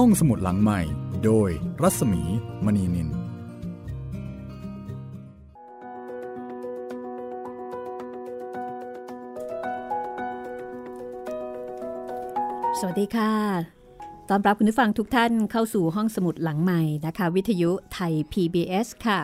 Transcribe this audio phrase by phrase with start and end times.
[0.00, 0.80] ห้องสมุดหลังใหม่
[1.24, 1.50] โดย
[1.82, 2.22] รัศมี
[2.64, 3.08] มณีนิน
[12.78, 13.32] สวัสดีค่ะ
[14.28, 19.20] ตอนรับคุณผู้ฟังทุกท่านเข้าสู่ห้องสมุดหลังใหม่นะคะ วิทยุไทย PBS ค่ะ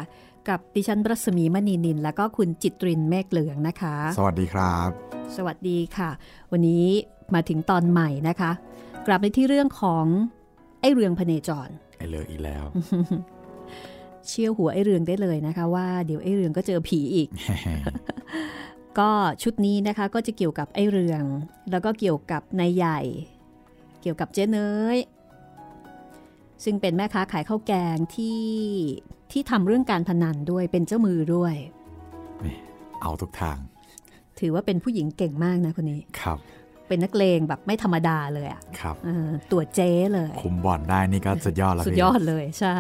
[0.48, 4.88] กับดิฉันรัศมีมณีนิน แล้วก็คุณจิตรินเมฆเหลืองนะคะ สวัสดีครับ
[5.36, 6.10] สวัสดีค่ะ
[6.52, 6.86] วันนี้
[7.34, 8.50] มาถึงตอนใหม่นะคะ
[9.06, 10.06] กลับไปที่เรื่องของ
[10.82, 11.68] ไอ้เรืองพเนจร
[11.98, 12.64] ไอเลืออีกแล้ว
[14.26, 17.28] เชี่ยวหัวไอ้เรืองได้เลยนะคะ ว่าเดี๋ยวไอ้เรืองก็เจอผีอีก
[18.98, 19.10] ก็
[19.42, 21.22] ชุดนี้นะคะก็จะเกี่ยวกับไอ้เรือง
[21.70, 23.00] แล้วก็เกี่ยวกับนายใหญ่
[24.02, 24.58] เกี่ยวกับเจ๊เน
[24.96, 24.98] ย
[26.64, 28.42] ซึ่งเป็นแม่ค้าขายข้าวแกงที่
[29.32, 31.54] ที่ทำเรื่องการพนันด้วยเป็นเจ้ามือด้วย
[33.00, 33.58] เอาทุกทาง
[34.40, 36.38] ถือว่าเป็นผู้หญิงเก่งมากนะคนนี้ ครับ
[36.92, 42.76] เป็นนักเลงแบบไม่ธรรมดาเลยอะครับเออตัวเจ๊เลย คุมบ่อนได้นี่ก็สุดยอดแล้วสุดพี่ยอดเลยใช่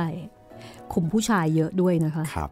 [0.92, 2.50] คุมผู้ชายเยอะด้วยนะคะครับ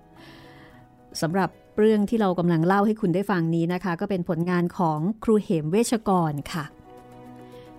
[1.21, 6.65] สำหรับเรื่องที่เรากำลังเล่าให้คุณได้ฟังนี้นะคะ ก็เป็นผลงานของครูเหมเวชกรค่ะ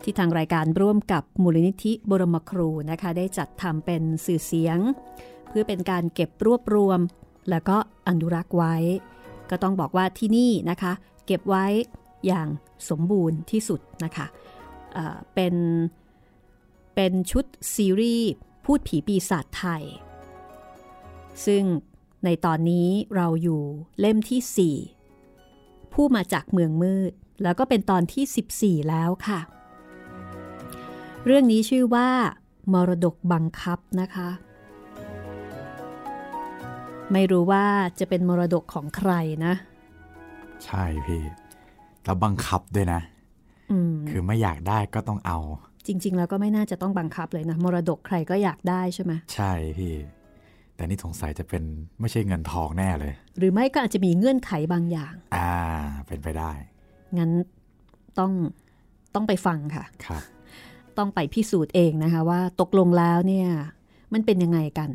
[0.04, 4.78] ที่ทางรายการร่วมกับมูลนิธิบรมครูนะคะ ได้จัดทำเป็นสื่อเสียง
[5.48, 7.00] เพื่อเป็นการเก็บรวบรวม
[7.50, 8.76] แล้วก็อนุรักษ์ไว้
[9.50, 10.94] ก็ต้องบอกว่าที่นี่นะคะ
[11.26, 11.66] เก็บไว้
[12.26, 12.48] อย่าง
[12.90, 14.28] สมบูรณ์ที่สุดนะคะ
[15.34, 15.56] เป็น
[16.96, 18.32] เป็นชุดซีรีส์
[18.66, 19.84] พูดผีปีศาจไทย
[21.46, 21.64] ซึ่ง
[22.26, 23.62] ในตอนนี้เราอยู่
[24.00, 24.76] เล่มที่
[25.16, 27.12] 4 ผู้มาจากเมืองมืด
[27.44, 29.40] แล้วก็เป็นตอนที่ 14 แล้วค่ะ
[31.26, 32.10] เรื่องนี้ชื่อว่า
[32.74, 34.30] มรดกบังคับนะคะ
[37.12, 37.66] ไม่รู้ว่า
[38.00, 39.12] จะเป็นมรดกของใคร
[39.46, 39.54] นะ
[40.64, 41.24] ใช่พี่
[42.06, 43.02] แล้วบังคับด้วยนะ
[43.72, 45.40] อืมคือไม่อยากได้ก็ต้องเอา
[45.88, 49.96] จริง ๆ แล้วก็ไม่น่าจะต้องบังคับเลยนะ มรดกใครก็อยากได้ใช่ไหมใช่พี่
[50.76, 51.64] แต่นี่สงสัยจะเป็น
[52.00, 55.52] ไม่ใช่เงินทองแน่เลย หรือไม่ก็อาจจะมีเงื่อนไขบางอย่าง อ่า
[56.08, 56.52] เป็นไปได้
[57.18, 57.32] งั้น
[58.20, 58.32] ต้อง
[59.16, 60.24] ต้องไปฟังค่ะครับ
[60.98, 63.48] ต้องไปพิสูจน์เองนะคะว่าตกลงแล้วเนี่ย
[64.14, 64.90] มันเป็นยังไงกัน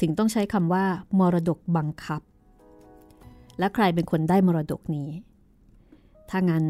[0.00, 0.84] ถึงต้องใช้คำว่า
[1.18, 2.22] มรดกบังคับ
[3.58, 5.08] และใครเป็นคนได้มรดกนี้
[6.32, 6.66] ถ้างั้น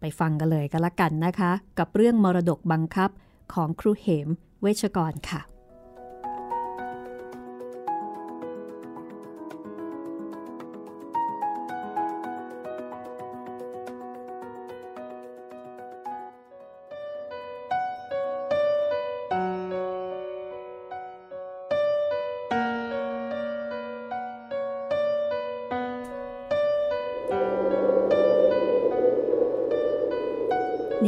[0.00, 3.10] ไปฟังกันเลยก็แล้วกันนะคะ กับเรื่องมรดกบังคับ
[3.54, 4.28] ของครูเหม
[4.62, 5.40] เวชกรค่ะ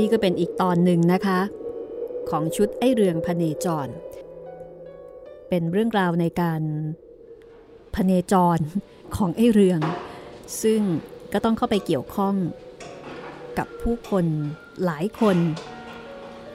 [0.07, 1.41] นี่ก็เป็นอีกตอนหนึ่งนะคะ
[2.31, 3.89] ของชุดไอเรืองพเนจร
[5.49, 6.63] เป็นเรื่องราวในการ
[7.95, 8.59] พเนจร
[9.17, 9.81] ของไอเรือง
[10.63, 10.81] ซึ่ง
[11.33, 12.35] ก็ต้องเข้าไปเกี่ยวข้อง
[13.59, 14.27] กับผู้คน
[14.85, 15.39] หลายคน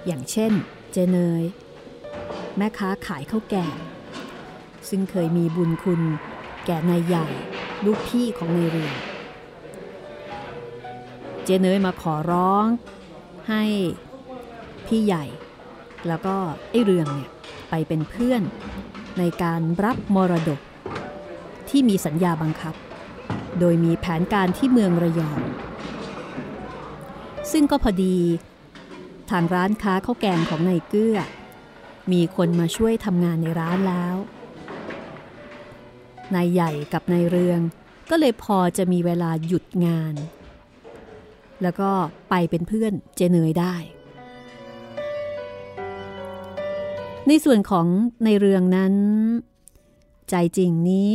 [0.06, 0.52] อย่างเช่น
[0.92, 1.44] เจเนย
[2.58, 3.76] แม่ค้าขายข้าวแกง
[4.90, 6.02] ซึ่งเคยมีบุญคุณ
[6.66, 7.28] แก่นายใหญ่
[7.86, 8.96] ลูกพี่ของนายเรือง
[11.44, 12.66] เจเนยมาขอร้อง
[13.50, 13.64] ให้
[14.88, 15.26] พี่ใหญ่
[16.08, 16.36] แล้วก็
[16.70, 17.30] ไอ้เรืองเนี่ย
[17.70, 18.42] ไปเป็นเพื่อน
[19.20, 20.60] ในการรับมรดก
[21.70, 22.76] ที่มีสัญญาบังคับ
[23.60, 25.40] โดยมีแผนการที่เมืองระยอง
[27.52, 28.18] ซึ่งก็พอดี
[29.30, 31.18] ทางร้านค้าข้าวแกงของนายเกื้อ
[32.12, 34.16] มีคนมาช่วยทำงานในร้านแล้ว
[36.36, 37.60] นายใหญ่กับนายเรือง
[38.10, 40.14] ก็เลยพอจะมีเวลาหยุดงาน
[41.64, 41.90] แล้วก็
[42.30, 43.76] ไปเป็นเพื่อนเจเนยได้
[47.28, 47.88] ในส่วนของ
[48.26, 48.94] ในเรื่องนั้น
[50.30, 51.10] ใจจริงนี้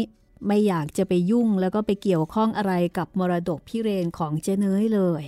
[0.47, 5.25] ไม่อยากจะไปยุ่งแล้วก็ไปเกี่ยวข้องอะไรกับมรดกพิเรนของเจเนยเลย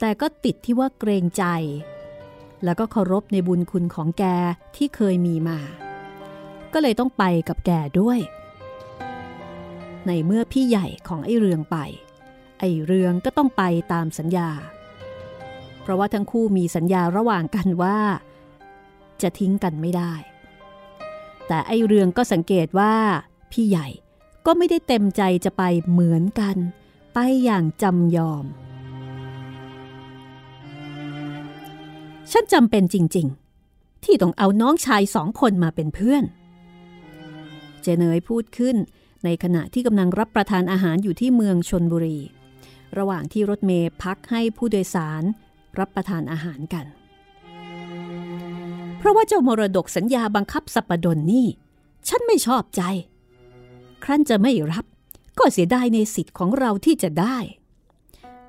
[0.00, 1.44] แต่ก็ติดที่ว่าเกรงใจ
[2.64, 4.24] แล้วก็เคารพในบุญคุณของแก
[4.76, 5.58] ที่เคยมีมา
[6.72, 7.70] ก็เลยต้องไปกับแก
[8.00, 8.18] ด้วย
[10.06, 11.76] ในเมื่อพี่ใหญ่ของไอ้เรืองไป
[12.58, 13.62] ไอ้เรืองก็ต้องไป
[13.92, 14.50] ตามสัญญา
[15.82, 17.98] เพราะว่าทั้งคู่มีสัญญาระหว่างกันว่า
[19.22, 20.12] จะทิ้งกันไม่ได้
[21.46, 22.94] แต่ไอ้เรืองก็สังเกตว่า
[23.52, 23.88] พี่ใหญ่
[24.46, 26.56] ก็ไม่ได้เต็มใจจะไปเหมือนกัน
[27.14, 28.44] ไปอย่างจำยอม
[32.30, 33.26] ฉันจำเป็นจริง
[33.66, 36.24] ๆ ที่ต้องเอาน้องชายสองคนมาเป็นเพื่อน
[37.82, 38.76] เจเนยพูดขึ้น
[39.24, 42.18] ในขณะที่กำลังรับประทานอาหารอยู่ที่เมืองชนบุรี
[42.98, 45.22] ระหว่างที่รถเมย์พักให้ผู้โดยสาร
[45.78, 46.86] รับประทานอาหารกัน
[48.98, 51.46] เพราะว่าเจ้ามรดกสัญญาบังคับสัปดนนี่
[52.08, 52.82] ฉันไม่ชอบใจ
[54.04, 54.84] ครั้นจะไม่รับ
[55.38, 57.38] ก็เสียดายในสิทธิ์ของเราที่จะได้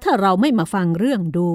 [0.04, 1.48] ถ้าเราไม่มาฟังเรื่องดู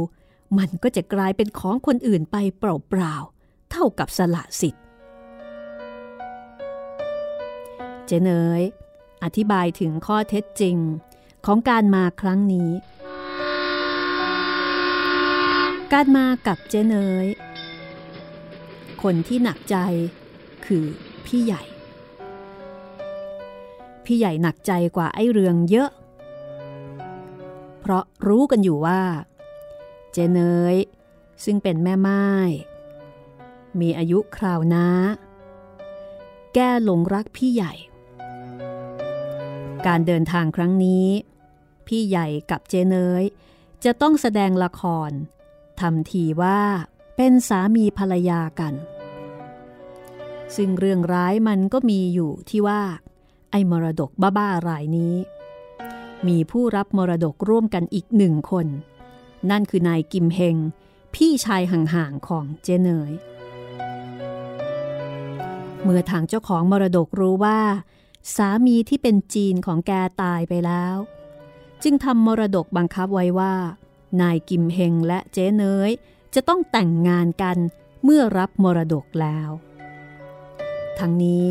[0.58, 4.84] มันก็จะกลายเป็นของคนอื่นไปเปล่าๆ เท่ากับสละสิทธิ์
[8.06, 8.62] เจเนย
[9.24, 10.76] อธิบายถึงข้อเท็จจริง
[11.46, 12.70] ของการมาครั้งนี้
[15.92, 17.26] การมากับเจเนย
[19.02, 19.76] คนที่หนักใจ
[20.66, 20.84] คือ
[21.26, 21.62] พี่ใหญ่
[24.04, 25.90] พี่ใหญ่หนักใจกว่าไอ้เรืองเยอะ
[27.80, 29.00] เพราะรู้กันอยู่ว่า
[30.12, 30.40] เจเน
[30.74, 30.76] ย
[31.44, 32.26] ซึ่งเป็นแม่ไม้
[33.80, 34.86] มีอายุคราวน้า
[36.54, 37.72] แก้หลงรักพี่ใหญ่
[39.86, 41.06] การเดินทางครั้งนี้
[41.90, 43.24] พี่ใหญ่กับเจเนย
[43.84, 45.10] จะต้องแสดงละคร
[45.80, 46.60] ทำทีว่า
[47.16, 48.74] เป็นสามีภรรยากัน
[50.56, 52.82] ซึ่งเรื่องร้ายมันก็มีอยู่ที่ว่า
[53.50, 55.14] ไอ้มรดกบ้าๆรายนี้
[56.28, 58.66] มีผู้รับมรดกร่วมกันอีกหนึ่งคน
[59.50, 60.56] นั่นคือนายกิมเฮง
[61.14, 63.12] พี่ชายห่างๆของเจเนย
[65.82, 67.60] เมื่อทางเจ้าของมรดกรู้ว่า
[68.36, 70.96] สามีที่เป็นจีนของแกตายไปแล้ว
[71.82, 73.54] จึงทำมรดกบังคับไว้ว่า
[74.20, 75.90] นายกิมเฮงและเจ๊เนย
[76.34, 77.56] จะต้องแต่งงานกัน
[78.04, 79.50] เมื่อรับมรดกแล้ว
[80.98, 81.48] ทั้งนี้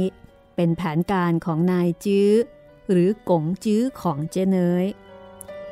[0.56, 2.32] เป็นแผนการของนายจื้อ
[2.92, 4.86] หรือกงจื้อของเจ๊เนย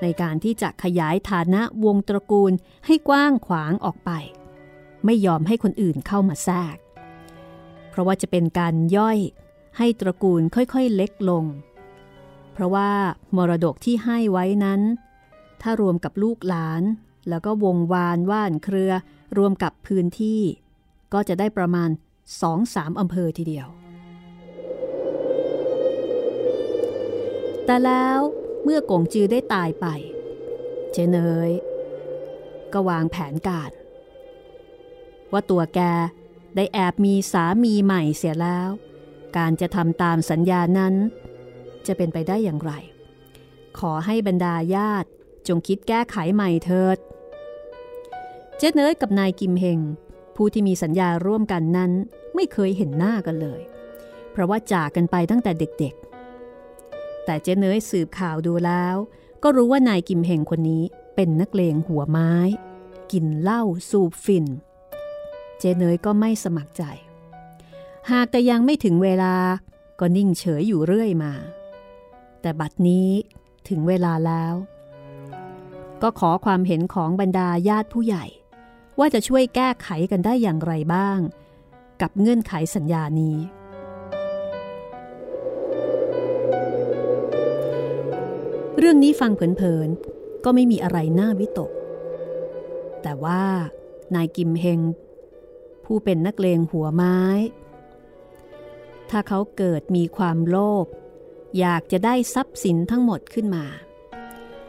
[0.01, 2.51] ในการที่จะขยายฐานะวงตระกูล
[2.85, 4.11] ให้กว้างขวางออกไป
[5.05, 6.77] ไม่ยอมให้คนอื่นเข้ามาแทรก
[7.89, 9.17] เพราะว่าจะเป็นการย่อย
[9.77, 11.45] ให้ตระกูลค่อยๆเล็กลง
[12.57, 12.91] เพราะว่า
[13.37, 14.81] มรดกที่ให้ไว้นั้น
[15.61, 16.83] ถ้ารวมกับลูกหลาน
[17.29, 18.91] แล้วก็วงวานว่านเครือ
[19.37, 20.41] รวมกับพื้นที่
[21.13, 21.89] ก็จะได้ประมาณ
[22.41, 23.67] สองสามอำเภอทีเดียว
[27.65, 28.19] แต่แล้ว
[28.63, 29.85] เมื่อกงจือได้ตายไป
[30.91, 31.17] เจเน
[31.49, 31.51] ย
[32.73, 33.71] ก็วางแผนการ
[35.31, 35.79] ว่าตัวแก
[36.55, 38.69] ได้แอบมีสามีใหม่เสียแล้ว
[39.37, 40.95] การจะทำตามสัญญานั้น
[41.87, 42.71] จะเป็นไปได้อย่างไร
[43.79, 45.09] ขอให้บรรดาญาติ
[45.47, 46.97] จงคิดแก้ไขใหม่เถิด
[48.57, 49.79] เจเนยกับนายกิมเฮง
[50.35, 51.91] ผู้ที่มีสัญญาร่วมกันนั้น
[52.35, 53.61] ไม่เคยเห็นหน้ากันเลย
[54.31, 58.95] เพราะว่าจากกันไปตั้งแต่เด็กๆ แต่เจเนยสืบข่าวดูแล้ว
[59.43, 60.83] ก็รู้ว่านายกิมเฮงคนนี้
[61.15, 62.33] เป็นนักเลงหัวไม้
[63.11, 64.45] กินเหล้าสูบฝิ่น
[65.59, 66.83] เจเนยก็ไม่สมัครใจ
[68.11, 69.35] หากแต่ยังไม่ถึงเวลา
[69.99, 71.33] ก็นิ่งเฉยอยู่เรื่อยมา
[72.41, 73.09] แต่บัดนี้
[73.69, 74.53] ถึงเวลาแล้ว
[76.01, 78.25] ก็ขอความเห็นของบรรดาญาติผู้ใหญ่
[78.99, 81.19] ว่าจะช่วยแก้ไขกันได้อย่างไรบ้าง
[82.01, 83.37] กับเงื่อนไขสัญญานี้
[88.77, 91.71] เรื่องนี้ฟังเผินๆ ก็ไม่มีอะไรน่าวิตก
[93.01, 93.43] แต่ว่า
[94.15, 94.79] นายกิมเฮง
[95.85, 97.19] ผู้เป็นนักเลงหัวไม้
[99.09, 100.85] ถ้าเขาเกิดมีความโลภ
[101.59, 103.65] อยากจะได้ทรัพย์สินทั้งหมดขึ้นมา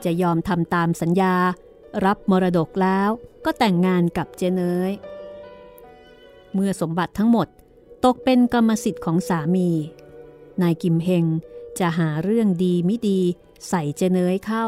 [0.05, 1.35] จะยอมทำตามสัญญา
[2.05, 3.11] รับมรดกแล้ว
[3.45, 4.93] ก็แต่งงานกับเจเนย
[6.55, 7.49] เมื่อสมบัติทั้งหมด
[8.05, 9.69] ตกเป็นกรรมสิทธิ์ของสามี
[10.63, 11.25] นายกิมเฮง
[11.79, 13.21] จะหาเรื่องดีไม่ดี
[13.69, 14.67] ใส่เจเนยเข้า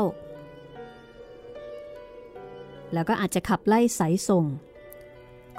[2.93, 4.45] แล้วก็อาจจะขับไล่สายส่ง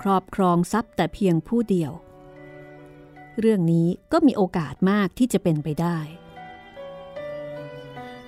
[0.01, 1.91] ครอบครองทรัพย์แต่เพียงผู้เดียว
[3.39, 5.97] เรื่องนี้ก็มีโอกาสมากที่จะเป็นไปได้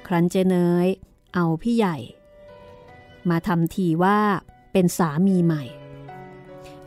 [0.08, 0.88] ครั้นเจเนย
[1.34, 1.98] เอาพี่ใหญ่
[3.30, 4.20] มาทำทีว่า
[4.72, 5.64] เป็นสามีใหม่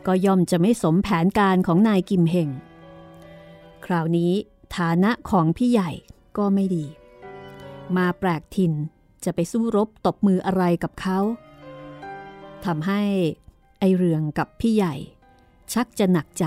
[0.05, 2.49] ก็ย่อมจะไม่สมแผนการของนายกิมเฮง
[3.85, 4.31] คราวนี้
[4.75, 5.91] ฐานะของพี่ใหญ่
[6.37, 6.85] ก็ไม่ดี
[7.97, 8.73] มาแปลกถิ่น
[9.23, 11.19] จะไปสู้รบตบมืออะไรกับเขา
[12.65, 13.01] ทำให้
[13.79, 14.95] ไอเรืองกับพี่ใหญ่
[15.73, 16.45] ชักจะหนักใจ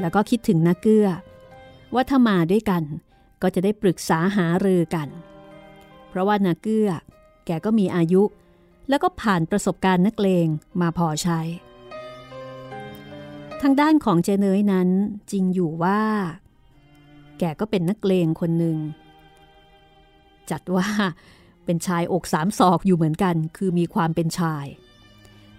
[0.00, 1.08] แล้วก็คิดถึงนักเกื้อ
[1.94, 2.82] ว่าถ้ามาด้วยกัน
[3.42, 5.08] ก็จะได้ปรึกษาหารือกัน
[6.08, 6.90] เพราะว่านาเกื้อ
[7.46, 8.22] แกก็มีอายุ
[8.88, 10.46] แล้วก็ผ่านประสบการณ์นักเลง
[10.80, 11.40] มาพอใช้
[13.62, 14.88] ทางด้านของเจเนยนั้น
[15.30, 16.00] จริงอยู่ว่า
[17.38, 18.76] แกก็เป็นนักเลงคนหนึ่ง
[20.50, 20.88] จัดว่า
[21.64, 24.66] เป็นชายอกสามศอกอยู่เหมือนกัน คือมีความเป็นชาย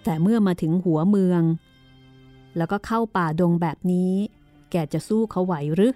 [0.03, 1.43] แต่เมื่อมาถึงหัวเมือง
[2.57, 4.13] แล้วก็เข้าป่าดงแบบนี้
[4.71, 5.93] แกจะสู้เขาไหวหรือ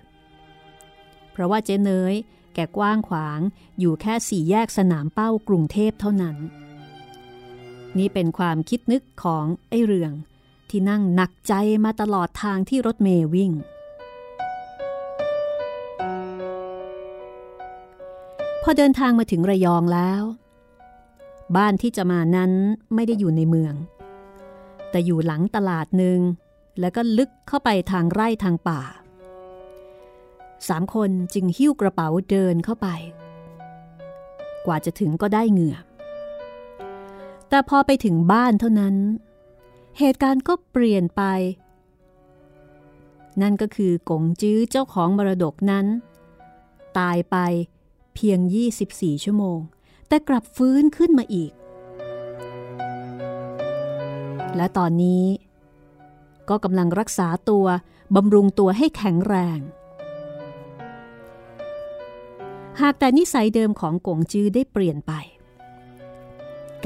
[1.31, 2.13] เพราะว่าเจเนย
[2.53, 3.39] แกกว้างขวาง
[3.79, 6.37] อยู่แค่สี่แยกสนามเป้ากรุงเทพเท่านั้น
[7.97, 10.13] นี่เป็นความคิดนึกของไอ้เรือง
[10.69, 11.53] ที่นั่งหนักใจ
[11.85, 13.51] มาตลอดทางที่รถเมย์วิ่ง
[18.61, 20.21] พอเดินทางมาถึงระยองแล้ว
[21.55, 22.51] บ้านที่จะมานั้น
[22.93, 23.75] ไม่ได้อยู่ในเมือง
[24.91, 26.19] แต่อยู่หลังตลาดหนึ่ง
[26.79, 28.81] แล้วก็ลึกเข้าไปทางไร่ทางป่า
[30.67, 32.87] สามคนจึงหิ้วกระเป๋าเดินเข้าไป
[34.65, 35.77] กว่าจะถึงก็ได้เหงื่อ
[37.49, 38.95] แต่พอไปถึงบ้านเท่านั้น
[39.99, 41.23] เหตุการณ์ก็เปลี่ยนไป
[43.41, 45.85] นั่นก็คือกงจื้อเจ้าของมรดกนั้น
[46.97, 47.37] ตายไป
[48.15, 48.39] เพียง
[48.81, 49.59] 24 ชั่วโมง
[50.07, 51.51] แต่กลับฟื้นขึ้นมาอีก
[54.55, 55.25] และตอนนี้
[56.49, 57.65] ก็กำลังรักษาตัว
[58.15, 59.59] บำรุงตัวให้แข็งแรง
[62.81, 65.13] หากแต่นิสัยเดิมของกงจื้อได้เปลี่ยนไป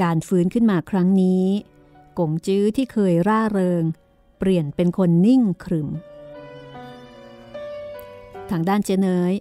[0.02, 1.44] การฟื้นขึ้นมาครั้งนี้
[2.18, 3.84] กงจื้อที่เคยร่าเริง
[4.38, 5.88] เปลี่ยนเป็นคนนิ่งขรึม
[8.50, 9.32] ทางด้านเจเนย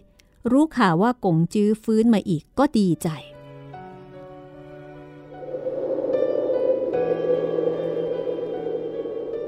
[0.51, 3.09] รู้ข่าวว่ากงจื้อฟื้นมาอีกก็ดีใจ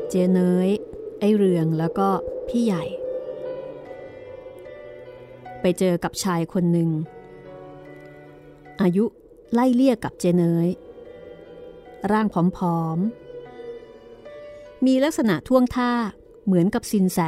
[0.09, 0.69] เจเนย
[1.19, 2.09] ไอเรืองแล้วก็
[2.47, 2.85] พี่ใหญ่
[5.61, 6.89] ไปเจอกับชายคนหนึ่ง
[8.81, 9.05] อายุ
[9.53, 10.67] ไล่เลี่ยกับเจเนย
[12.11, 15.91] ร่างผอมๆ มีลักษณะท่วงท่า
[16.45, 17.19] เหมือนกับสินแส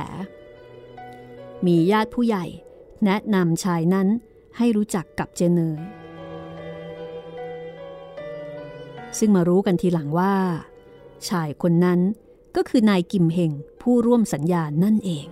[1.65, 2.45] มีญาติผู้ใหญ่
[3.05, 4.07] แนะนำชายนั้น
[4.57, 5.79] ให้รู้จักกับเจเนย
[9.19, 10.35] ซึ่งมารู้กันทีหลังว่า
[11.29, 11.99] ชายคนนั้น
[12.55, 15.27] ก็คือนายกิมเฮงผู้ร่วมสัญญานั่นเอง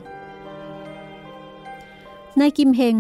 [2.42, 2.98] นายกิมเฮง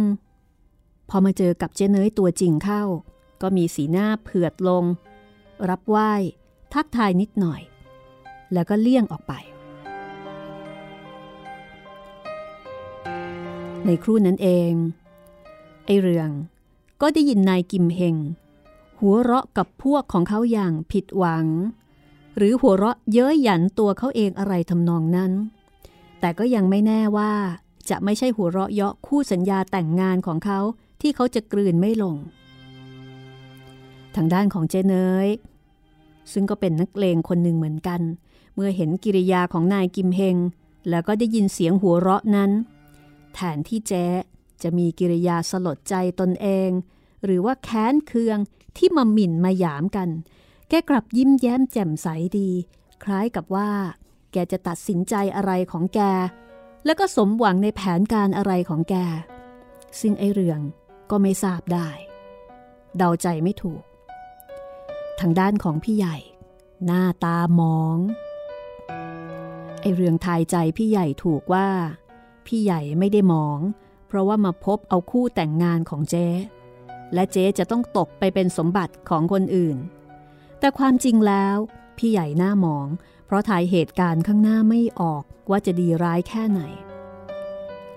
[1.09, 2.83] พอมาเจอกับเจเนยตัวจริงเข้า
[3.41, 4.83] ก็มีสีหน้าเผือดลง
[5.69, 6.13] รับไหว้
[6.73, 7.61] ทักทายนิดหน่อย
[8.53, 9.33] แล้วก็เลี่ยงออกไป
[13.85, 14.71] ในครู่นั้นเอง
[15.85, 16.29] ไอเรือง
[17.01, 18.15] ก็ได้ยินนายกิมเฮง
[18.99, 21.45] หัวเราะกับพวกของเขาอย่างผิดหวัง
[22.37, 25.31] หรือหัวเราะเย้ยหยันตัวเขาเองอะไรทำนองนั้น
[26.19, 27.33] แต่ก็ยังไม่แน่ว่า
[27.89, 30.59] จะไม่ใช่หัวเราะเยาะคู่สัญญาแต่งงานของเขา
[31.01, 32.15] ที่เขาจะกลืนไม่ลง
[34.15, 35.27] ทางด้านของเจเนย
[36.31, 38.01] ซึ่งก็เป็นนักเลงคนหนึ่งเหมือนกัน
[38.55, 40.37] เมื่อเห็นกิริยาของนายกิมเฮง
[40.89, 42.51] แล้วก็ได้ยินเสียงหัวเราะนั้น
[43.33, 44.05] แทนที่เจ๊
[44.61, 46.69] จะมีกิริยาสลดใจตนเอง
[47.23, 48.37] หรือว่าแค้นเคือง
[48.77, 50.09] ที่มาหมิ่นมาหยามกัน
[50.69, 52.49] แกกลับยิ้มแย้มแจ่มใสดี
[53.03, 53.69] คล้ายกับว่า
[54.31, 55.99] แกจะตัดสินใจอะไรของแก
[56.85, 58.95] แล้วก็สมหวังในแผนการอะไรของแก
[59.99, 60.59] ซึ่งไอเรือง
[61.09, 61.89] ก็ไม่ทราบได้
[62.97, 63.83] เดาใจไม่ถูก
[65.19, 66.17] ทางด้านของพี่ใหญ่
[66.85, 67.97] หน้าตามอง
[69.81, 71.67] ไอเรืองทายใจพี่ใหญ่ถูกว่า
[72.45, 73.59] พี่ใหญ่ไม่ได้มอง
[74.07, 76.27] เพราะว่ามาพบเอาคู่แต่งงานของเจ๊
[77.13, 79.77] และเจ๊จะต้องตกไปเป็นสมบัติของคนอื่น
[80.59, 81.57] แต่ความจริงแล้ว
[81.97, 82.87] พี่ใหญ่หน้ามอง
[83.27, 86.61] เพราะถ่ายเหตุการณ์ข้างหน้าไม่ออกว่าจะดีร้ายแค่ไหน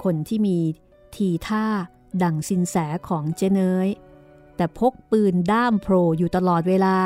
[0.02, 0.58] คนที่มี
[1.14, 1.64] ทีท่า
[2.22, 2.76] ดั่งสินแส
[3.08, 3.88] ของเจเนย
[4.56, 6.96] แต่พกปืนด้ามโผล่อยู่ตลอดเวลา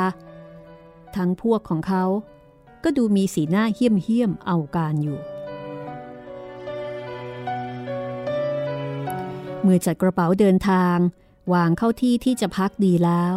[1.15, 2.03] ทั้งพวกของเขา
[2.83, 5.19] ก็ดูมีสีหน้าเหี้ยมเหี้ยมเอาการอยู่
[9.61, 10.97] เมื่อจัดกระเป๋าเดินทาง
[11.53, 13.33] วางเข้าที่ที่จะพักดีแล้ว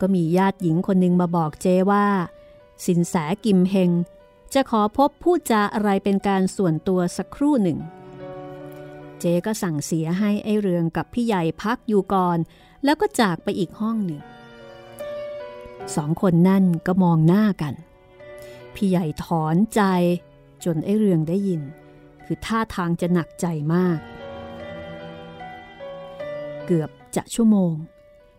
[0.00, 2.06] ก็มีญาติหญิงคนหนึ่งมาบอกเจว่า
[2.86, 3.90] สินแสกิมเฮง
[4.54, 7.78] จะขอพบพูดจาอะไรเป็นการส่วนตัวสักครู่หนึ่ง
[9.18, 12.38] เจก็สั่งเสียให้ไอเรืองกับพี่ใหญ่พักอยู่ก่อน
[12.84, 14.22] แล้วก็จากไปอีกห้องหนึ่ง
[15.96, 17.74] สองคนนั่นก็มองหน้ากัน
[18.74, 19.82] พี่ใหญ่ถอนใจ
[20.64, 21.62] จนไอเรืองได้ยิน
[22.24, 23.98] คือท่าทางจะหนักใจมาก
[26.66, 27.72] เกือบจะชั่วโมง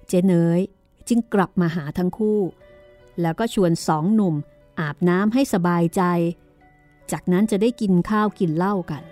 [0.08, 0.60] เจเนย
[1.08, 2.40] จึงกลับมาหาทั้งคู่
[3.22, 4.36] แล้วก็ชวนสองหนุ่ม
[4.80, 6.04] อาบน้ำให้สบายใจ
[7.12, 9.04] จากนั้นจะได้กินข้าวกินเหล้ากัน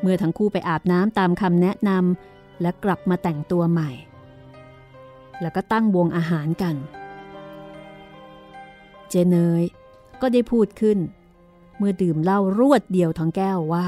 [0.00, 3.90] เมื่อทั้งคู่ไปอาบน้ำตามคำแนะนำและกลับมาแต่งตัวใหม่
[5.40, 6.76] แล้วก็ตั้งวงอาหารกัน
[9.08, 9.62] เจเนย
[10.20, 10.98] ก็ได้พูดขึ้น
[11.78, 13.86] เมื่อดื่มเหล้ารวดเดียวทั้งแก้วว่า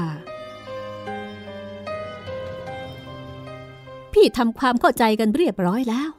[4.13, 6.09] พี่ทำความเข้าใจกันเรียบร้อยแล้ว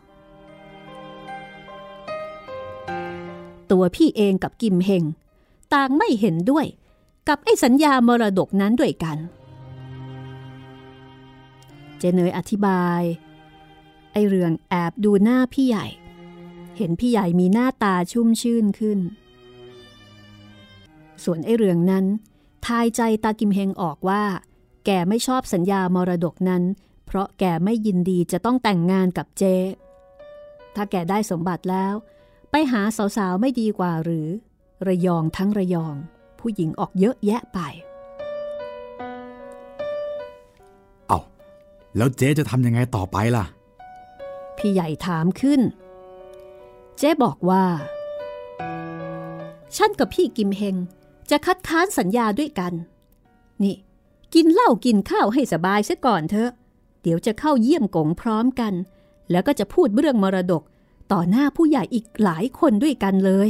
[3.70, 5.04] ตัวพี่เองกับกิมเฮง
[5.75, 6.66] ต่างไม่เห็นด้วย
[7.28, 9.18] กับไอ้สัญญามรดกนั้นด้วยกัน
[11.99, 13.02] เจเนยอธิบาย
[14.12, 15.87] ไอเรืองแอบดูหน้าพี่ใหญ่
[16.76, 18.99] เห็นพี่ใหญ่มีหน้าตาชุ่มชื่นขึ้น
[21.25, 22.04] ส่วนไอ้เรื่องนั้น
[22.66, 24.23] ทายใจตากิมเฮงออกว่า
[24.87, 26.62] แกไม่ชอบสัญญามรดกนั้น
[27.06, 29.42] เพราะแกไม่ยินดีจะต้องแต่งงานกับเจ
[30.75, 31.94] ถ้าแกได้สมบัติแล้ว
[32.50, 32.83] ไปหา
[33.17, 34.29] สาวๆไม่ดีกว่าหรือ
[34.87, 35.95] ระยองทั้งระยอง
[36.41, 37.59] ผู้หญิงออกเยอะแยะไป
[41.09, 41.19] เอา
[41.97, 43.45] แล้วเจ๊จะทำยังไงต่อไปล่ะ
[44.57, 45.61] พี่ใหญ่ถามขึ้น
[46.99, 47.65] เจ๊บอกว่า
[49.76, 50.76] ฉันกับพี่กิมเฮง
[51.31, 52.73] จะคัดค้านสัญญาด้วยกัน
[53.62, 53.76] นี่
[54.35, 56.50] กินเหล้ากินข้าวให้สบายซะก่อนเถอะ
[57.03, 58.75] เดี๋ยวจะเข้าเยี่ยมกงพร้อมกัน
[59.31, 60.62] แล้วก็จะพูดเรื่องมรดก
[61.13, 63.49] ต่อหน้าผู้ใหญ่อีกหลายคนด้วยกันเลย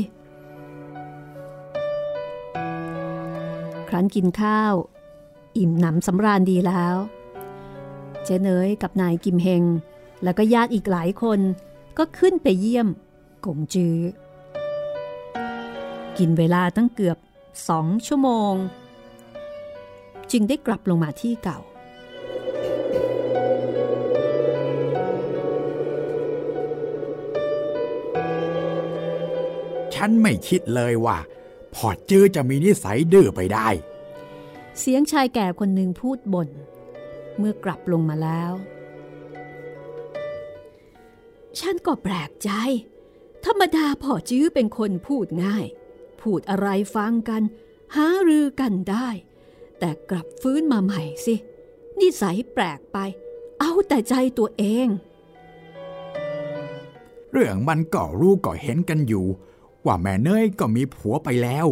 [3.89, 4.75] ครั้นกินข้าว
[5.57, 6.97] อิ่มหนำสำราญดีแล้ว
[8.25, 9.65] เจเนยกับนายกิมเฮง
[10.23, 11.41] แล้วก็ญาติอีกหลายคน
[11.99, 12.89] ก็ขึ้นไปเยี่ยม
[13.45, 13.99] กงจือ
[16.19, 17.19] กินเวลาตั้งเกือบ
[17.69, 18.55] สองชั่วโมง
[20.31, 21.59] จึงได้กลับลงมาที่เก่า
[29.97, 31.19] ฉันไม่คิดเลยว่า
[31.75, 33.69] พอจื้อจะมีนิสัยดื้อไปได้
[34.79, 36.49] เสียงชายแก่คนหนึ่งพูดบน่น
[37.39, 38.53] เมื่อกลับลงมาแล้ว
[41.61, 42.51] ฉันก็แปลกใจ
[43.45, 45.67] ธรรมดาพ่อจื้อเป็นคนพูดง่าย
[46.21, 47.43] พูดอะไรฟังกัน
[47.95, 49.09] หารือกันได้
[49.79, 51.35] แต่กลับฟื้นมาใหม่สิ
[52.01, 52.99] นิสัยแปลกไป
[53.61, 54.89] เอาแต่ใจตัวเอง
[57.33, 59.27] เรื่องมันก็รู้ก็เห็นกันอยู่
[59.87, 61.67] ว่าแม่เนยก็มีผัวไปแล้ว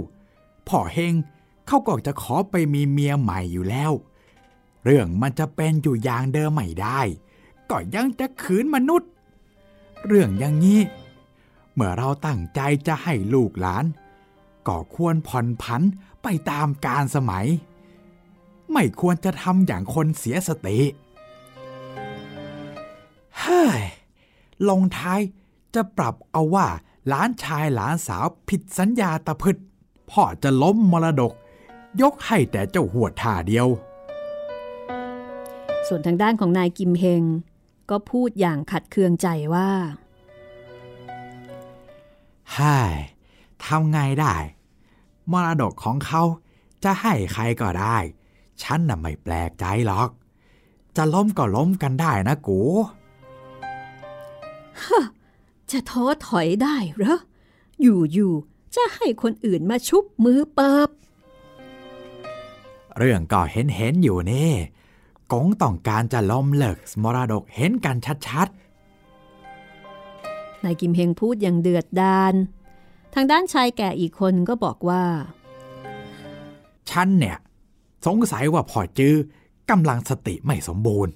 [0.69, 1.15] พ่อเฮง
[1.67, 3.93] เขาก็จะขอไปมีเมียใหม่อยู่แล้ว
[4.85, 7.01] เรื่องมันจะเป็นอยู่อย่างเดิมไม่ได้
[7.71, 9.11] ก็ยังจะขืนมนุษย์
[10.07, 10.81] เรื่องอย่างนี้
[11.75, 13.85] เมื่อเราตั้งใจจะให้ลูกหลาน
[14.67, 15.83] ก็ควรผ่อนผัน
[16.23, 17.47] ไปตามกาลสมัย
[18.73, 20.79] ไม่ควรจะทำอย่างคนเสียสติ
[23.41, 23.83] เฮ้ย
[24.69, 25.21] ลงท้าย
[25.75, 26.67] จะปรับเอาว่า
[27.09, 29.57] หลานชายหลานสาวผิดสัญญาตะพึด
[30.11, 31.33] พ่อจะล้มมรดก
[32.01, 33.69] ยกให้แต่เจ้าหัวท่าเดียว
[35.87, 37.23] ส่วนทางด้านของนายกิมเฮง
[37.91, 39.71] ก็พูดอย่างขัดเคืองใจว่า
[42.57, 42.95] ฮ่าย
[43.65, 44.35] ทำไงได้
[45.33, 46.23] มรดกของเขา
[46.85, 47.97] จะให้ใครก็ได้
[48.63, 50.09] ฉันน่ะไม่แปลกใจหรอก
[50.97, 52.61] จะล้มก็ล้มกันได้นะกู
[55.71, 57.19] จะท้อถอยได้เหรอ
[57.83, 60.89] อยู่ๆ จะให้คนอื่นมาชุบมือเปิบ
[62.99, 64.53] เรื่องก็เห็นเห็นอยู่นี่
[65.33, 67.97] กงต้องการจะล้มเลิกมรดกเห็นกัน
[68.29, 68.49] ชัด
[70.65, 72.35] นายกิมเฮงพูดอย่างเดือดดาน
[73.15, 77.37] ทางด้านชายแก่อีกคนก็บอกว่าๆฉันเนี่ย
[78.07, 79.15] สงสัยว่าพ่อจื้อ
[79.71, 81.13] กำลังสติไม่สมบูรณ์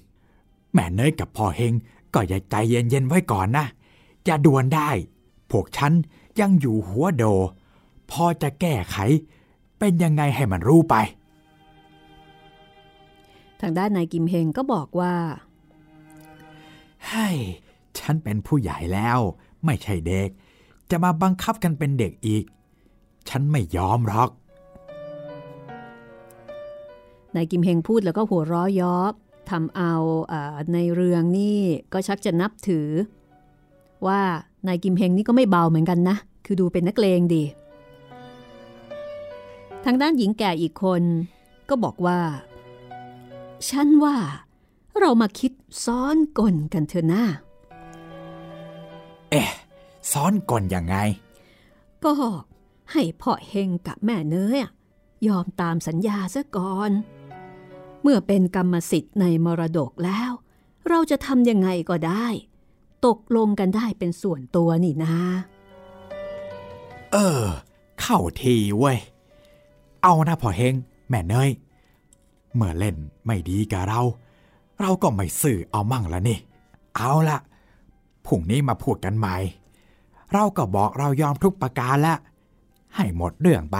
[0.73, 1.73] แม่เนยกับพ่อเฮง
[2.13, 3.65] ก็อย่าใจเย็นๆไว้ก่อนนะ
[4.29, 4.89] อย่าด่วนได้
[5.51, 5.93] พวกฉัน
[6.39, 7.23] ยังอยู่หัวโด
[8.11, 8.97] พอจะแก้ไข
[9.79, 10.95] เป็นยังไงให้มันรู้ไป
[13.61, 15.15] ทางด้านนายกิมเฮงก็บอกว่า
[17.05, 17.37] เฮ้ย
[17.99, 19.19] ฉันเป็นผู้ใหญ่แล้ว
[19.65, 20.29] ไม่ใช่เด็ก
[20.89, 22.43] จะมาบังคับกันเป็นเด็กอีก
[23.29, 24.29] ฉันไม่ยอมหรอก
[27.35, 28.95] นายกิมเฮงพูดแล้วก็หัวเราะย้อ
[29.49, 29.93] ทำเอา
[30.31, 31.59] อาในเรืองนี่
[31.93, 32.89] ก็ชักจะนับถือ
[34.07, 34.21] ว่า
[34.67, 37.43] นายกิมเฮงนี่ก็ไม่เบาเหมือนกันนะ คือดูเป็นนักเลงดี
[39.85, 41.03] ทางด้านหญิงแก่อีกคน
[41.69, 42.19] ก็บอกว่า
[43.69, 44.17] ฉันว่า
[44.99, 45.51] เรามาคิด
[45.85, 47.23] ซ้อนกลกันเถอะนะ
[49.29, 49.51] เอ๊ะ
[50.11, 50.95] ซ้อนก่อนยังไง
[52.03, 52.13] ก็
[52.91, 54.71] ให้พ่อเฮงกับแม่เนยอะ
[55.27, 56.91] ยอมตามสัญญาซะก่อน
[58.01, 60.31] เมื่อเป็นกรรมสิทธิ์ในมรดกแล้ว
[60.89, 62.27] เราจะทำยังไงก็ได้
[63.05, 65.13] ตกลงกันได้เป็นส่วนตัวนี่นะ
[67.11, 67.43] เออ
[68.01, 68.97] เข้าทีเว้ย
[70.03, 70.75] เอานะพ่อเฮง
[71.09, 71.49] แม่เนย
[72.55, 74.01] เมื่อเล่นไม่ดีกับเรา
[74.81, 76.37] เราก็ไม่สื่อเอามั่งละนี่
[76.95, 77.37] เอาละ
[78.25, 79.35] พรุ่งนี้มาพูดกันใหม่
[80.33, 82.19] เราก็บอกเรายอมทุกประการล้ว
[82.95, 83.77] ให้หมดเรื่องไป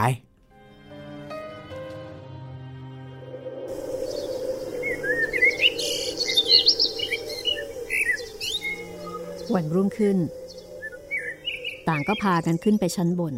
[9.55, 10.17] วันรุ่งขึ้น
[11.88, 13.33] ต่างก็พากันขึ้นไปชั้นบน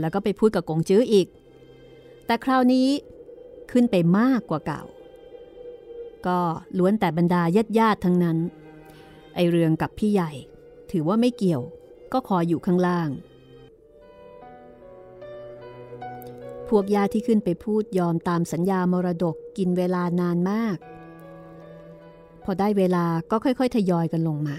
[0.00, 1.26] แล้วก็ไปพูดกับกงจื้ออีก
[2.26, 2.88] แต่คราวนี้
[3.72, 4.82] ขึ้นไปมากกว่าเก่า
[6.26, 6.38] ก็
[6.78, 8.38] ล้วนแต่บรรดาญาติญาติทั้งนั้น
[9.34, 10.30] ไอเรืองกับพี่ใหญ่
[10.90, 11.62] ถือว่าไม่เกี่ยว
[12.12, 13.08] ก็คอยอยู่ข้างล่าง
[16.68, 20.76] พวกญาติที่ขึ้นไปพูดยอมตามสัญญามรดกกินเวลานานมาก
[22.44, 24.58] พอได้เวลาก็ค่อยๆ ทยอยกันลงมา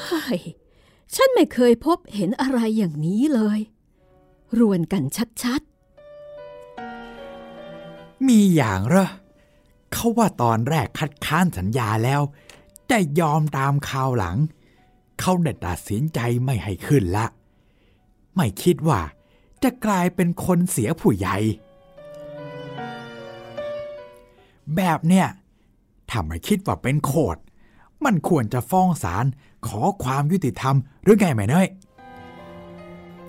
[0.00, 0.40] เฮ้ย
[1.14, 3.60] ฉันไม่เคยพบเห็นอะไรอย่างนี้เลย
[4.58, 5.04] รวนกัน
[5.42, 9.08] ชัดๆ มีอย่างเหรอ
[9.92, 12.20] เขาว่าตอนแรกคัดค้านสัญญาแล้ว
[12.88, 14.36] แต่ยอมตามข่าวหลัง
[15.20, 17.26] เขาได้ตัดสินใจไม่ให้ขึ้นละ
[18.36, 19.00] ไม่คิดว่า
[19.62, 21.36] จะกลายเป็นคนเสียผู้ใหญ่
[24.76, 25.26] แบบเนี้ย
[26.10, 27.36] ถ้าไม่คิดว่าเป็นโคด
[28.04, 29.24] มันควรจะฟ้องศาล
[29.66, 31.68] ขอความยุติธรรมหรือไงไหมเนย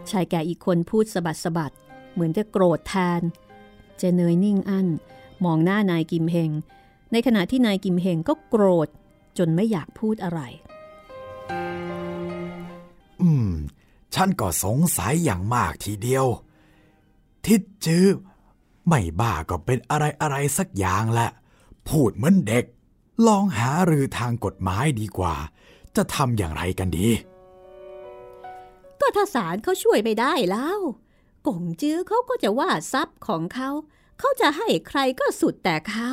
[0.10, 1.74] ชายแก่อีกคนพูดสะบัดสะบัด
[2.13, 3.22] เหมือนจะโกรธแทน
[3.98, 4.88] เจเนยนิ่งอั้น
[5.46, 6.52] มองหน้านายกิมเฮง
[7.12, 8.88] ในขณะที่นายกิมเฮงก็โกรธ
[9.38, 10.42] จนไม่อยากพูดอะไร
[13.22, 13.52] อืม
[14.15, 16.26] ฉันก็สงสัยอย่างมากทีเดียว
[17.46, 18.06] ทิดจื้อ
[18.88, 21.30] ไม่บ้าก็เป็นอะไรอะไรสักอย่างแหละ
[21.89, 22.65] พูดเหมือนเด็ก
[23.28, 25.36] ลองหารือทางกฎหมายดีกว่า
[25.95, 27.08] จะทำอย่างไรกันดี
[28.99, 30.80] ก็ถ้าศาลเขาช่วยไม่ได้แล้ว
[31.47, 33.69] กงจื้อเขาก็จะว่าทรัพย์ของเขา
[34.19, 36.12] เขาจะให้ใครก็สุดแต่เขา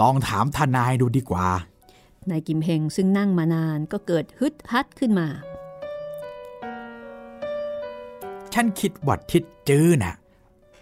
[0.00, 1.48] ลองถามทนายดูดีกว่า
[2.30, 5.28] นายกิมเฮงซึ่งนั่งมานานก็เกิดฮึดฮัดขึ้นมา
[8.54, 10.14] ฉันคิดว่าทิดจื้อนะ่ะ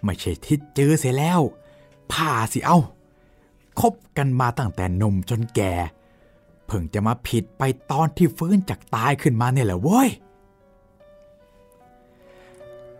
[0.04, 1.40] ไม่ใช่ทิดจื้อเสียแล้ว
[2.12, 2.78] ผ่าสิเอา
[3.80, 5.74] คบกันมาตั้งแต่นมจนแก่
[6.66, 10.08] เพิ่งจะมาผิดไปตอนที่ฟื้นจากตายขึ้นมาเนี่ยแหละเว้ย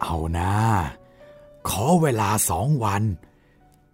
[0.01, 0.55] เอานะ
[1.69, 3.03] ขอเวลาสองวัน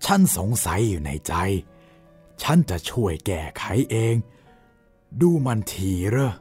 [0.05, 1.35] ฉันสงสัยอยู่ในใจ
[2.42, 4.14] ฉันจะช่วยแก้ไขเอง
[5.20, 6.33] ดูมันทีเรอ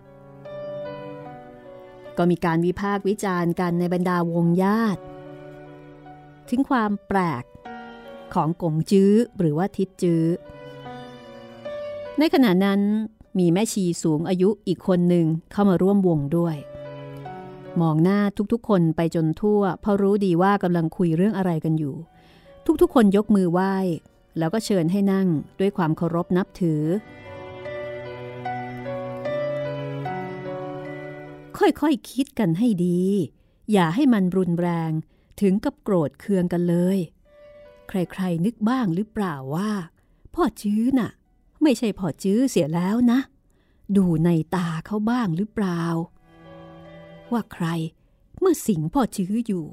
[2.18, 5.02] ก็มีการวิพากษ์วิจารณ์กันในบรรดาวงญาติ
[6.50, 7.44] ถึงความแปลก
[8.36, 10.24] ของกงจื้อหรือว่าทิดจื้อ
[12.20, 12.82] ในขณะนั้น
[13.40, 16.56] มีแม่ชีสูงอายุอีกคนหนึ่งเข้ามาร่วมวงด้วย
[17.82, 18.20] มองหน้า
[18.54, 21.96] ทุกๆ คนไปจนทั่ว เพราะรู้ดีว่ากำลังคุยเรื่องอะไรกันอยู่
[22.82, 23.76] ทุกๆ คนยกมือไหว้
[24.38, 25.28] แล้วก็เชิญให้นั่ง
[25.60, 26.84] ด้วยความเคารพนับถือ
[31.58, 33.02] ค่อยๆคคิดกันให้ดี
[33.72, 34.92] อย่าให้มันรุนแรง
[35.42, 36.98] ถึงกับโกรธเคืองกันเลย
[37.88, 39.72] ใครๆนึกบ้างหรือเปล่าว่า
[40.34, 41.12] พ่อจื้อน่ะ
[41.64, 43.20] ไม่ใช่พ่อจื้อเสียแล้วนะ
[43.96, 45.82] ดูในตาเขาบ้างหรือเปล่า
[47.32, 47.66] ว่าใคร
[48.40, 49.66] เมื่อสิงพ่อจื้ออยู่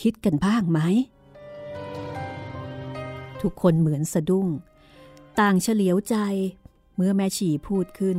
[0.00, 0.80] คิดกันบ้างไหม
[3.40, 4.48] ทุกคนเหมือนสะดุ้ง
[5.40, 6.16] ต่างเฉลียวใจ
[6.96, 8.18] เมื่อแม่ชีพูดขึ้น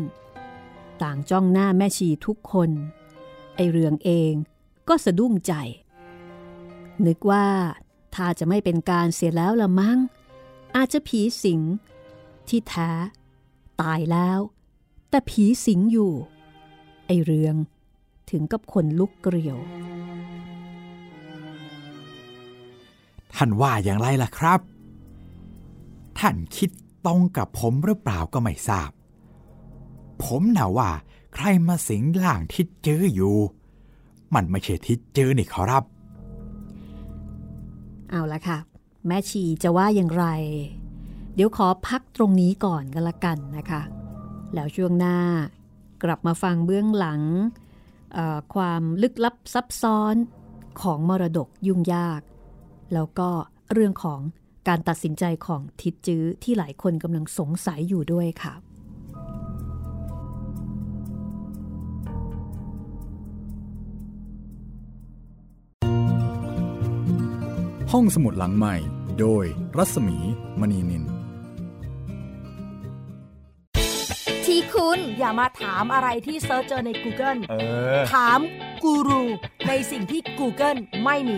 [1.04, 2.70] ต่างจ้องหน้าแม่ชีทุกคน
[3.56, 4.34] ไอเรืองเอง
[4.88, 5.54] ก็สะดุ้งใจ
[7.06, 7.46] นึกว่า
[8.16, 9.98] ถ้าจะไม่เป็นการเสียแล้วละมั้ง
[10.76, 11.62] อาจจะผีสิง
[12.48, 12.90] ที่แท้
[13.82, 14.40] ตายแล้ว
[15.10, 16.12] แต่ผีสิงอยู่
[17.06, 17.56] ไอเรือง
[18.30, 19.58] ถึงกับคนลุกเกลียว
[23.36, 24.60] ท่านว่าอย่างไรล่ะครับ
[26.20, 26.70] ท่านคิด
[27.06, 28.92] ตรงกับผมหรือเปล่าก็ไม่ทราบ
[30.24, 30.90] ผมน่ะว่า
[31.34, 33.36] ใครมาสิงล่างทิศเจออยู่
[34.34, 35.84] มันไม่ใช่ทิศเจอนี่ขอรับ
[38.10, 38.58] เอาละค่ะ
[39.08, 40.26] แม่ชีจะว่าอย่างไร
[41.36, 43.82] เดี๋ยวขอพักตรงนี้ก่อนกันละกันนะคะ
[44.54, 45.18] แล้วช่วงหน้า
[46.04, 47.22] กลับมาฟังเบื้องหลัง
[48.54, 50.16] ความลึกลับซับซ้อน
[50.82, 52.22] ของมรดกยุ่งยาก
[52.94, 53.30] แล้วก็
[53.74, 54.20] เรื่องของ
[54.68, 58.54] การตัดสินใจของทิดจื้อที่หลายคนกำลังสงสัยอยู่ด้วยค่ะ
[67.94, 68.76] ห้องสมุดหลังใหม่
[69.20, 69.46] โดย
[69.78, 70.18] รัศมี
[70.60, 71.04] มณีนิน
[74.46, 77.56] ที่คุณอย่ามาถามอะไรที่เซิร์ชเจอใน Google เอ
[77.98, 78.40] อ ถาม
[78.84, 79.24] กูรู
[79.68, 81.38] ในสิ่งที่ Google ไม่มี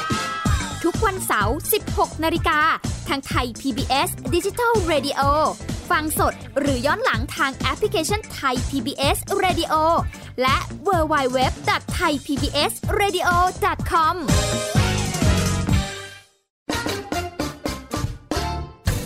[0.83, 2.59] ทุกวันเสาร์ 16 นาฬิกา
[3.07, 5.21] ทางไทย PBS Digital Radio
[5.91, 9.73] ฟังสดหรือย้อนหลังทางแอปพลิเคชันไทย PBS Radio
[10.41, 13.29] และ w w w t h a i PBS Radio
[13.91, 14.15] com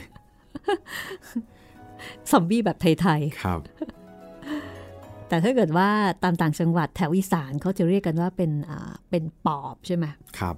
[2.30, 5.88] ซอมบี้แบบไทยครับๆแต่ถ้าเกิดว่า
[6.22, 10.04] ตามต่างจังหวัดแถวอีสานเขาจะเรียกกันว่าเป็นอ่าเป็นปอบใช่ไหม
[10.38, 10.56] ครับ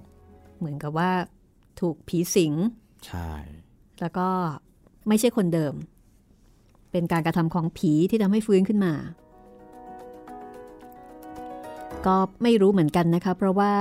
[0.59, 1.11] เหมือนกับว่า
[1.79, 2.53] ถูกผีสิง
[3.05, 3.31] ใช่
[4.01, 4.27] แล้วก็
[5.07, 5.73] ไม่ใช่คนเดิม
[6.91, 8.93] เป็นการกระทำของผีที่ทำให้ฟื้นขึ้นมา
[12.05, 13.73] ก็ไม่รู้เหมือนกันนะคะ เพราะว่า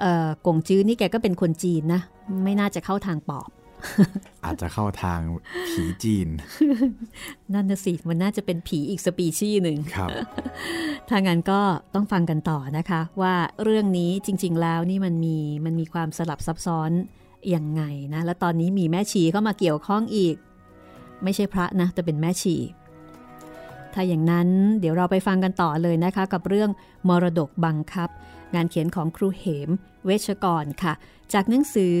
[0.00, 2.00] เอ่อกงจื้อนี่แกก็เป็นคนจีนนะ
[2.44, 3.50] ไม่น่าจะเข้าทางปอบ
[4.44, 5.20] อาจจะเข้าทาง
[5.68, 6.28] ผีจีน
[7.54, 10.10] นั่นนะสิ มันน่าจะเป็นผีอีกสปีชีส์หนึ่งครับ
[11.08, 11.60] ถ้างั้นก็
[11.94, 16.90] ต้องฟังกันต่อนะคะ ว่าเรื่องนี้จริง ๆ แล้วนี่มันมีมันมีความสลับซับซ้อน
[17.54, 17.82] ยังไง
[18.14, 20.36] นะ และตอนนี้มีแม่ชีเข้ามาเกี่ยวข้องอีก
[21.22, 22.56] ไม่ใช่พระนะ แต่เป็นแม่ชี
[23.94, 24.48] ถ้าอย่างนั้น
[24.80, 26.70] เดี๋ยวเราไปฟังกันต่อเลยนะคะ กับเรื่อง
[27.08, 28.08] มรดกบังคับ
[28.54, 29.68] งานเขียนของครูเหม
[30.04, 30.92] เวชกรค่ะ
[31.32, 31.98] จากหนังสือ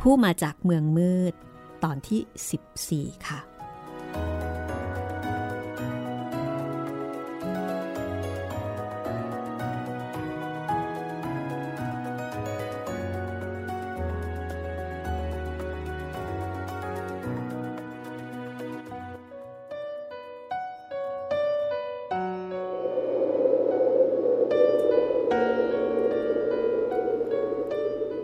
[0.00, 1.34] ผู้มาจากเมืองมืด
[1.84, 3.40] ตอนที่ 14 ค่ะ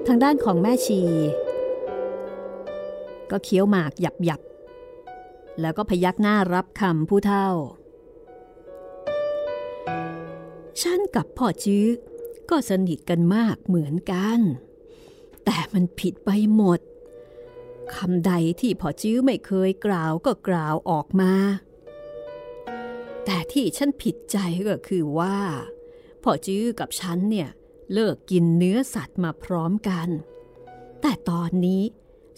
[0.07, 1.03] ทางด้านของแม่ชี
[3.31, 4.41] ก็เคี้ยวหมากหยับหยับ
[5.61, 7.49] แล้วก็พยักหน้ารับคำผู้เท่า
[10.83, 11.87] ฉันกับพ่อจื้อ
[12.51, 14.41] ก็สนิทกันมากเหมือนกัน
[15.45, 16.81] แต่มันผิดไปหมด
[17.95, 21.33] คำใดที่พ่อจื้อไม่เคยกล่าวก็กล่าวออกมา
[23.25, 24.37] แต่ที่ฉันผิดใจ
[24.69, 25.39] ก็คือว่า
[26.23, 27.49] พ่อจื้อกับฉันเนี่ย
[27.93, 30.09] เลิกกินเนื้อสัตว์มาพร้อมกัน
[31.01, 31.83] แต่ตอนนี้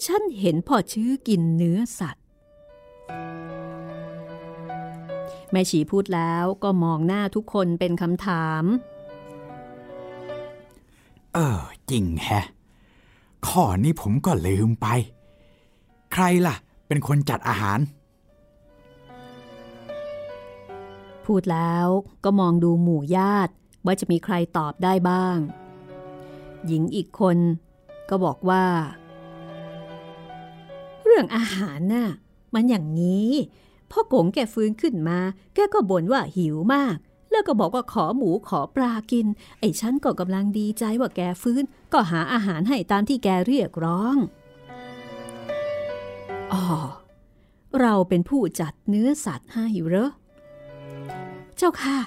[0.06, 2.24] ฉันเห็นพ่อชื้อกินเนื้อสัตว์
[5.50, 8.64] แม่ชีพูดแล้วก็มองหน้าทุกคนเป็นคำถาม
[11.34, 12.44] เออ จริงแฮะ
[13.46, 14.86] ข้อนี้ผมก็ลืมไป
[16.12, 16.54] ใครล่ะ
[16.86, 17.78] เป็นคนจัดอาหาร
[21.24, 21.86] พูดแล้ว
[22.24, 23.52] ก็มองดูหมู่ญาติ
[23.86, 25.36] ว่าจะมีใครตอบได้บ้าง
[26.66, 27.38] หญิงอีกคน
[28.08, 28.64] ก็บอกว่า
[28.97, 32.08] เรื่องอาหารน่ะ
[32.54, 33.30] มันอย่างนี้
[33.90, 35.18] พ่อกงแกฟื้นขึ้นมา
[35.54, 36.96] แกก็บ่นว่าหิวมาก
[37.30, 39.26] แล้วก็บอกว่าขอหมูขอปลากิน
[39.58, 44.16] ไอ้ฉันก็กำลังดีใจว่าแกฟื้น ก็หาอาหารให้ตามที่แกเรียกร้อง
[46.52, 46.64] อ๋อ
[47.80, 50.10] เราเป็นผู้จัดเนื้อสัตว์ให้เหรอ
[51.56, 51.98] เจ้าค่ะ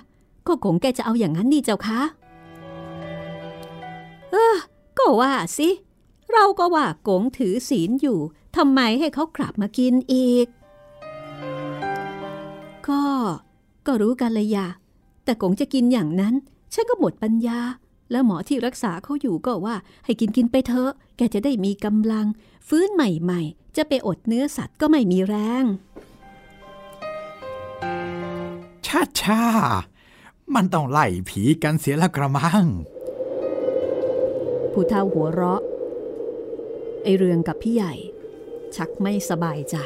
[0.48, 2.02] ก็กงแกจะเอาอย่างนั้นนี่เจ้าค่ะ
[4.32, 4.56] เออ
[4.98, 5.70] ก็ว่าสิ
[6.34, 8.20] เราก็ว่ากงถือศีลอยู่
[8.58, 10.48] ทำไมให้เขากลับมากินอีก
[12.88, 13.04] ก็
[13.86, 14.68] ก็รู้กันเลยยะ
[15.24, 16.34] แต่กงจะกินอย่างนั้น
[16.74, 17.60] ฉันก็หมดปัญญา
[18.12, 22.26] แล้วหมอที่รักษาเขาอยู่ก็ว่า ให้กินกินไปเถอะ แกจะได้มีกำลัง
[22.68, 25.66] ฟื้นใหม่ๆ จะไปอดเนื้อสัตว์ก็ไม่มีแรง
[28.86, 29.42] ชาชา
[30.56, 32.66] มันต้องไล่ผีกันเสียละกระมัง
[34.72, 35.62] ผู้เฒ่าหัวเราะ
[37.04, 37.94] ไอเรืองกับพี่ใหญ่
[38.76, 39.78] ชักไม่สบายใจ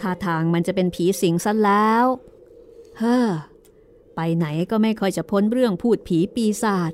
[0.00, 2.04] ท่าทางมันจะเป็นผีสิงซะแล้ว
[2.98, 3.28] เฮ้อ
[4.14, 6.92] ไปไหนก็ไม่ค่อยจะพ้นเรื่องพูดผีปีศาจ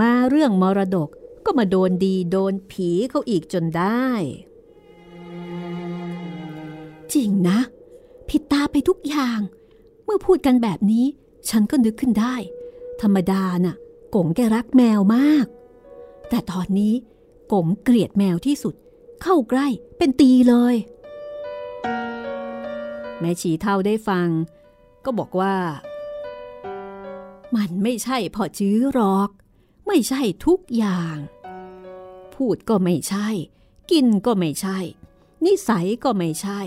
[0.00, 1.08] มาเรื่องมรดก
[1.44, 4.06] ก็มาโดนดีโดนผีเขาอีกจนได้
[7.12, 7.58] จริงนะ
[8.28, 9.40] ผิดตาไปทุกอย่าง
[10.04, 11.06] เมื่อพูดกันแบบนี้
[11.48, 12.34] ฉันก็นึกขึ้นได้
[13.02, 13.76] ธรรมดาน่ะ
[14.14, 15.46] กงแกรักแมวมาก
[16.28, 16.94] แต่ตอนนี้
[17.52, 18.74] กงเกลียดแมวที่สุด
[19.22, 19.66] เข้าใกล้
[19.98, 20.74] เป็นตีเลย
[23.20, 24.28] แม่ชีเท่าได้ฟัง
[25.04, 25.56] ก็บอกว่า
[27.56, 29.28] มันไม่ใช่พอจื้อหรอก
[29.86, 31.16] ไม่ใช่ทุกอย่าง
[32.34, 33.28] พูดก็ไม่ใช่
[33.90, 34.78] กินก็ไม่ใช่
[35.44, 36.60] นิสัยก็ไม่ใช่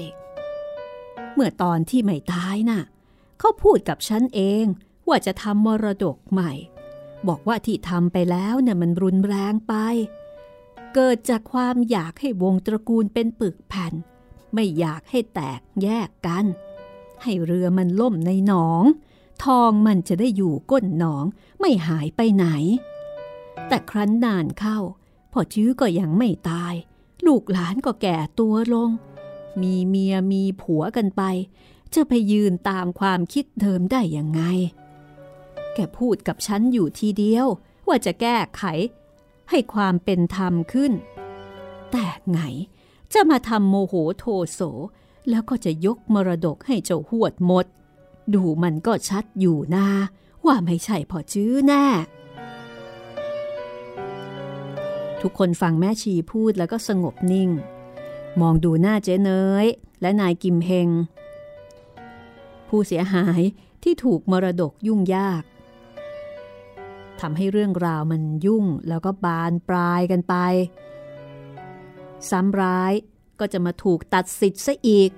[1.33, 2.81] เมื่อตอนที่ไม่ตายน่ะ
[3.39, 4.65] เขาพูดกับฉันเอง
[5.07, 6.51] ว่าจะทำมรดกใหม่
[7.27, 9.73] บอกว่าที่ทำไปแล้วเนี่ยมันรุนแรงไป
[10.93, 13.93] เกิดจากความอยากให้วงตระกูลเป็นปึกแผ่น
[14.53, 16.45] ไม่อยากให้แตกแยกกัน
[17.23, 18.83] ให้เรือมันล่มในหนอง
[19.43, 21.25] ทองมันจะได้อยู่ก้นหนอง
[21.59, 22.47] ไม่หายไปไหน
[23.67, 24.77] แต่ครั้นนานเข้า
[25.31, 26.73] พ่อชื้อก็ยังไม่ตาย
[27.25, 28.89] ลูกหลานก็แก่ตัวลง
[29.61, 31.21] มีเมียมีผัวกันไป
[31.93, 34.41] จะไปยืนตามความคิดเดิมได้ยังไง
[35.73, 37.47] แกพูดกับฉันอยู่ทีเดียว
[37.87, 38.63] ว่าจะแก้ไข
[39.55, 40.93] ให้ความเป็นธรรมขึ้น
[41.91, 42.39] แต่ไง
[43.13, 44.61] จะมาทำโมโหโทโส
[45.29, 47.65] แล้วก็จะยกมรดกให้เจ้าหวดหมด
[48.33, 49.87] ดูมันก็ชัดอยู่นา
[50.45, 51.85] ว่าไม่ใช่พอจื้อแน่
[55.21, 57.49] ทุกคนฟังแม่ชีพูดแล้วก็สงบนิ่ง
[58.41, 59.31] มองดูหน้าเจ๊เน
[59.63, 59.65] ย
[60.01, 60.89] และนายกิมเฮง
[62.67, 63.41] ผู้เสียหาย
[63.83, 65.43] ที่ถูกมรดกยุ่งยาก
[67.21, 70.35] ทำให้เรื่องราวมันยุ่งแล้วก็บานปลายกันไป
[72.29, 72.93] ซ้ำร้าย
[73.39, 75.11] ก็จะมาถูกตัดสิทธิ์ซะอีก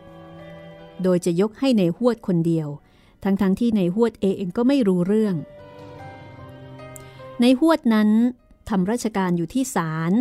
[1.03, 2.67] โดยจะยกให้ในหวดคนเดียว
[3.23, 5.36] ทั้งๆทที่ในหวดเองก็ไม่รู้เรื่อง
[7.41, 8.10] ในหวดนั้น
[8.69, 10.12] ทำราชการอยู่ที่ศาล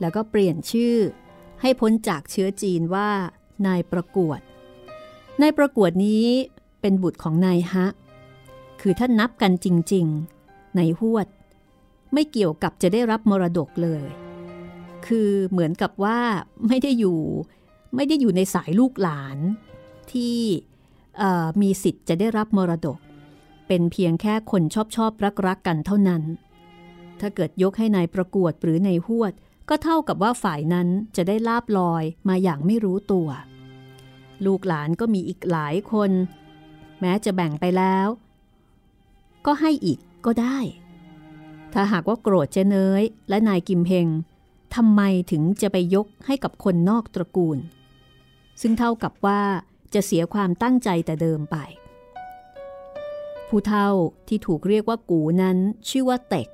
[0.00, 0.96] แล้วก็เปลี่ยนชื่อ
[1.60, 3.10] ให้พ้นจากเชื้อจีนว่า
[3.66, 4.40] นายประกวด
[5.40, 6.26] นายประกวดนี้
[6.80, 7.86] เป็นบุตรของนายฮะ
[8.86, 11.28] คือถ้านับกันจริงๆ ในหวด
[12.12, 14.02] ไม่เกี่ยวกับจะได้รับมรดกเลย
[15.06, 16.18] คือเหมือนกับว่า
[16.68, 17.20] ไม่ได้อยู่
[17.96, 19.38] ไม่ได้อยู่ในสายลูกหลาน
[20.12, 20.38] ที่
[21.62, 22.98] มีสิทธิ์จะได้รับมรดก
[23.68, 26.22] เป็นเพียงแค่คนชอบชอบรักรักกันเท่านั้น
[27.20, 29.32] ถ้าเกิดยกให้ในายประกวดหรือในหวด
[29.68, 33.28] ก็เท่ากับว่าฝ่ายนั้นจะได้ลาบลอยมาอย่างไม่รู้ตัว
[34.46, 36.10] ลูกหลานก็มีอีกหลายคน
[37.00, 38.08] แม้จะแบ่งไปแล้ว
[39.46, 40.58] ก็ให้อีกก็ได้
[41.72, 44.08] ถ้าหากว่าโกรธเจเนยและนายกิมเฮง
[44.74, 47.58] ทำไมถึงจะไปยกให้กับคนนอกตระกูล
[48.60, 49.40] ซึ่งเท่ากับว่า
[49.94, 51.56] จะเสียความตั้งใจแต่เดิมไป
[53.48, 53.88] ผู้เท่า
[54.28, 56.48] ที่ถูกเรียกว่ากูนั้นชื่อว่าเต็ก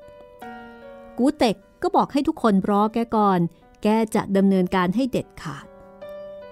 [1.18, 3.40] กูเต็กก็บอกให้ทุกคนรอแกก่อน
[3.83, 5.66] แกจะดำเนินการให้เด็ดขาด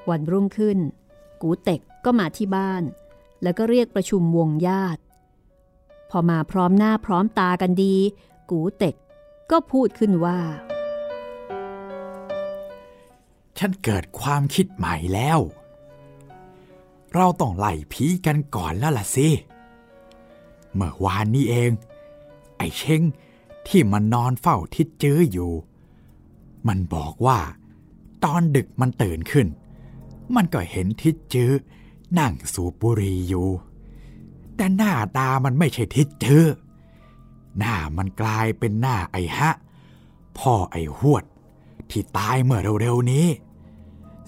[0.08, 0.78] วันรุ่งขึ้น
[1.42, 2.82] กูเต็กก็มาที่บ้าน
[3.42, 5.00] แล้วก็เรียกประชุมวงญาติ
[6.10, 7.96] พอมาพร้อมหน้าพร้อมตากันดี
[8.50, 8.94] กูเต็ก
[9.50, 10.38] ก็พูดขึ้นว่า
[13.58, 15.38] ฉันเกิดความคิดใหม่แล้ว
[17.14, 19.28] เราต้องไล่ผีกันก่อนแล้วล่ะสิ
[20.74, 21.70] เมื่อวานนี้เอง
[22.58, 23.02] ไอ้เช้ง
[23.68, 25.52] ที่มันนอนเฝ้าทิดจื้ออยู่
[26.68, 27.38] มันบอกว่า
[28.24, 29.46] ตอนดึกมันตื่นขึ้น
[30.34, 31.50] มันก็เห็นทิดจื้อ
[32.18, 33.48] นั่งสูบบุหรี่อยู่
[34.58, 36.46] แต่หน้าตามันไม่ใช่ทิดจื้อ
[37.58, 39.50] หน้ามันกลายเป็นหน้าไอ้ฮะ
[40.38, 41.24] พ่อไอ้หวด
[41.90, 43.26] ที่ตายเมื่อเร็วๆนี้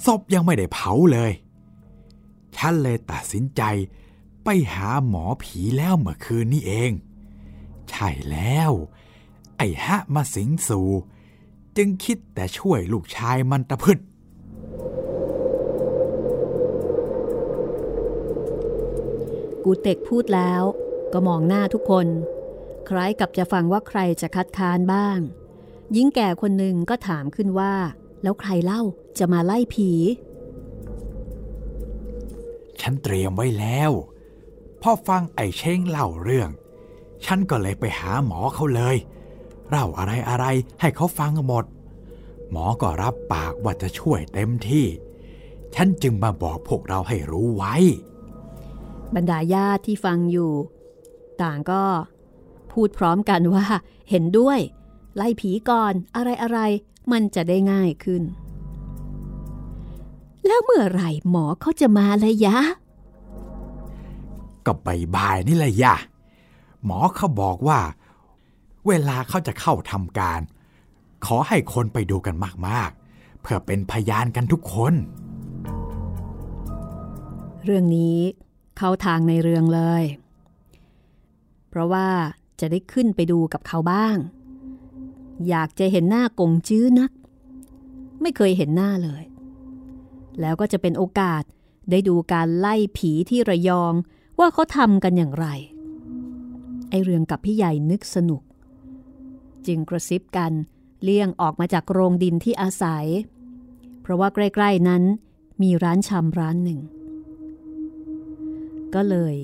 [0.04, 1.32] ศพยังไม่ได้เผาเลย
[2.56, 3.62] ฉันเลยตัดสินใจ
[4.44, 6.90] ไปหาหมอผีแล้วเมื่อคืนนี้เอง
[7.90, 8.72] ใช่แล้ว
[9.56, 10.88] ไอ้ฮะมาสิงสู่
[11.76, 13.98] จึงคิดแต่ช่วยลูกชายมันตะพึด
[19.64, 20.62] กูเต็กพูดแล้ว
[21.12, 22.06] ก็มองหน้าทุกคน
[22.88, 25.18] คล้ายกับจะฟังว่าใครจะคัดค้านบ้าง
[25.92, 27.74] หญิงแก่คนหนึ่งก็ถามขึ้นว่า
[28.22, 28.82] แล้วใครเล่า
[29.18, 29.90] จะมาไล่ผี
[32.80, 33.90] ฉันเตรียมไว้แล้ว
[34.82, 36.50] พอฟังไอ้เช้งเล่าเรื่อง
[37.24, 38.96] ฉันก็เลยไปหาหมอเขาเลย
[39.68, 40.46] เล่าอะไรอะไร
[40.80, 41.64] ให้เขาฟังหมด
[42.50, 44.86] หมอก็รับปากว่าจะช่วยเต็มที่
[45.74, 47.74] ฉันจึงมาบอกพวกเราให้รู้ไว้
[49.14, 50.52] บรรดาญาติที่ฟังอยู่
[51.42, 51.84] ต่างก็
[52.72, 53.66] พูดพร้อมกันว่า
[54.10, 54.58] เห็นด้วย
[55.16, 56.58] ไล่ผีก่อนอะไรอะไร
[57.12, 58.22] มันจะได้ง่ายขึ้น
[60.46, 62.58] แล้วเมื่อไหร่หมอเขาจะมาเลยยะ
[64.66, 64.72] ก็
[65.14, 65.94] บายๆนี่แหละย่ะ
[66.84, 67.80] หมอเขาบอกว่า
[68.86, 70.40] เวลาเขาจะเข้าทำการ
[71.26, 72.34] ขอให้คนไปดูกัน
[72.68, 74.94] มากๆ เพื่อเป็นพยานกันทุกคน
[77.64, 78.18] เรื่องนี้
[78.82, 80.04] เข้าทางในเรืองเลย
[81.68, 82.08] เพราะว่า
[82.60, 84.16] จะได้ขึ้นไปดูกับเขาบ้าง
[85.48, 87.10] อยากจะเห็นหน้ากงจื้อนัก
[88.22, 89.22] ไม่เคยเห็นหน้าเลย
[90.40, 91.42] แล้วก็จะเป็นโอกาส
[91.90, 93.94] ได้ดูการไล่ผีที่ระยอง
[94.38, 95.46] ว่าเขาทำกันอย่างไร
[96.90, 98.42] ไอเรืองกับพี่ใหญ่นึกสนุก
[99.66, 100.52] จึงกระซิบกัน
[101.02, 103.06] เลี่ยงออกมาจากโรงดินที่อาศัย
[104.02, 105.02] เพราะว่าใกล้ ๆนั้น
[105.62, 106.80] มีร้านชำร้านหนึ่ง
[108.94, 109.36] ก็เลย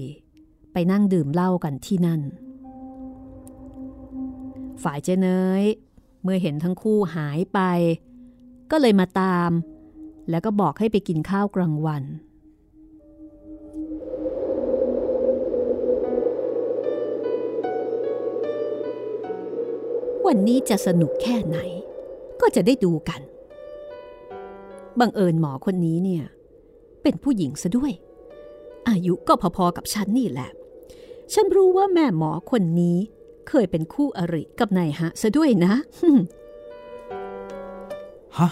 [0.73, 2.21] ไปนั่งดื่มเหล้ากันที่นั่น
[4.83, 5.29] ฝ่ายเจเน
[5.61, 5.63] ย
[6.23, 7.61] เมื่อเห็นทั้งคู่หายไป
[8.71, 9.51] ก็เลยมาตาม
[10.31, 12.05] แล้วก็บอกให้ไปกินข้าวกลางวัน
[20.27, 21.59] วันนี้จะสนุกแค่ไหน
[22.41, 23.21] ก็จะได้ดูกัน
[25.01, 26.25] บังเอิญหมอคนนี้เนี่ย
[27.03, 27.93] เป็นผู้หญิงซะด้วย
[28.89, 30.51] อายุก็พอๆกับฉันนี่แหละ
[31.33, 32.97] ฉันรู้ว่าแม่หมอคนนี้
[33.49, 35.75] เคยเป็นคู่อริกับนายฮะซะด้วยนะ
[38.39, 38.49] ฮะ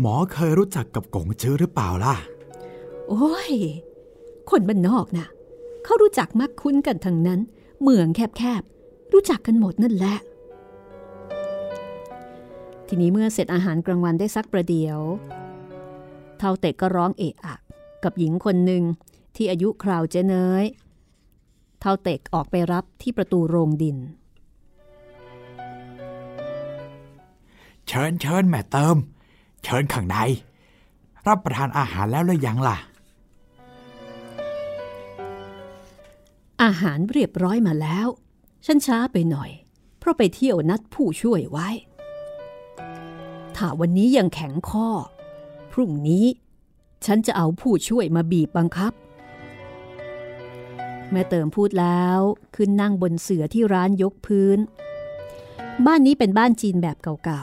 [0.00, 2.16] หมอเคยรู้จักกับกงจื้อหรือเปล่าล่ะ
[3.08, 3.52] โอ้ย
[4.50, 5.26] คนบ้านนอกนะ่ะ
[5.84, 7.40] เขารู้จักมักคุ้นกันทั้งนั้น
[7.82, 10.16] เมืองแคบๆ รู้จักกันหมดนั่นแหละ
[12.88, 14.98] ทีนี้เมื่อเสร็จอาหารกลางวันได้สักประเดี๋ยว
[16.38, 17.56] เท่าเตะก็ร้องเอะอะ
[18.04, 18.82] กับหญิงคนหนึ่ง
[19.36, 20.64] ที่อายุคราวเจเนย
[21.80, 23.96] เท่าเตกออกไปรับที่ประตูโรงดิน
[27.86, 28.96] เชิญเชิญแม่เติม
[29.64, 30.16] เชิญข้างใน
[31.26, 32.76] รับประทานอาหารแล้วหรือยังล่ะ
[36.62, 38.08] อาหารเรียบร้อยมาแล้ว
[38.66, 39.50] ฉันช้าไปหน่อย
[39.98, 41.68] เพราะไปเที่ยวนัดผู้ช่วยไว้
[43.56, 44.88] ถ้าวันนี้ยังแข็งข้อ
[45.72, 46.26] พรุ่งนี้
[47.06, 48.92] ฉันจะเอาผู้ช่วยมาบีบบังคับ
[51.12, 52.18] แม่เติมพูดแล้ว
[52.56, 54.58] ขึ้นนั่งบนเสือที่ร้านยกพื้น
[55.86, 57.42] บ้านนี้เป็นบ้านจีนแบบเก่า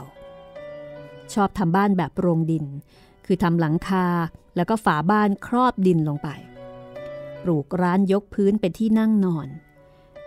[0.68, 2.66] ๆ ชอบทำบ้านแบบโรงดิน
[3.26, 4.08] คือทำหลังคา
[4.56, 6.30] แล้วก็ฝาบ้านครอบดินลงไป
[7.44, 9.48] ปลูกร้านยกพื้นเป็นที่นั่งนอน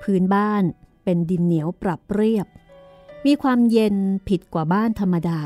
[0.03, 0.63] พื้นบ้าน
[1.05, 2.47] เป็นดินเหนียวปรับเรียบ
[3.27, 3.97] มีความเย็น
[4.29, 5.41] ผิดกว่าบ้านธรรมดา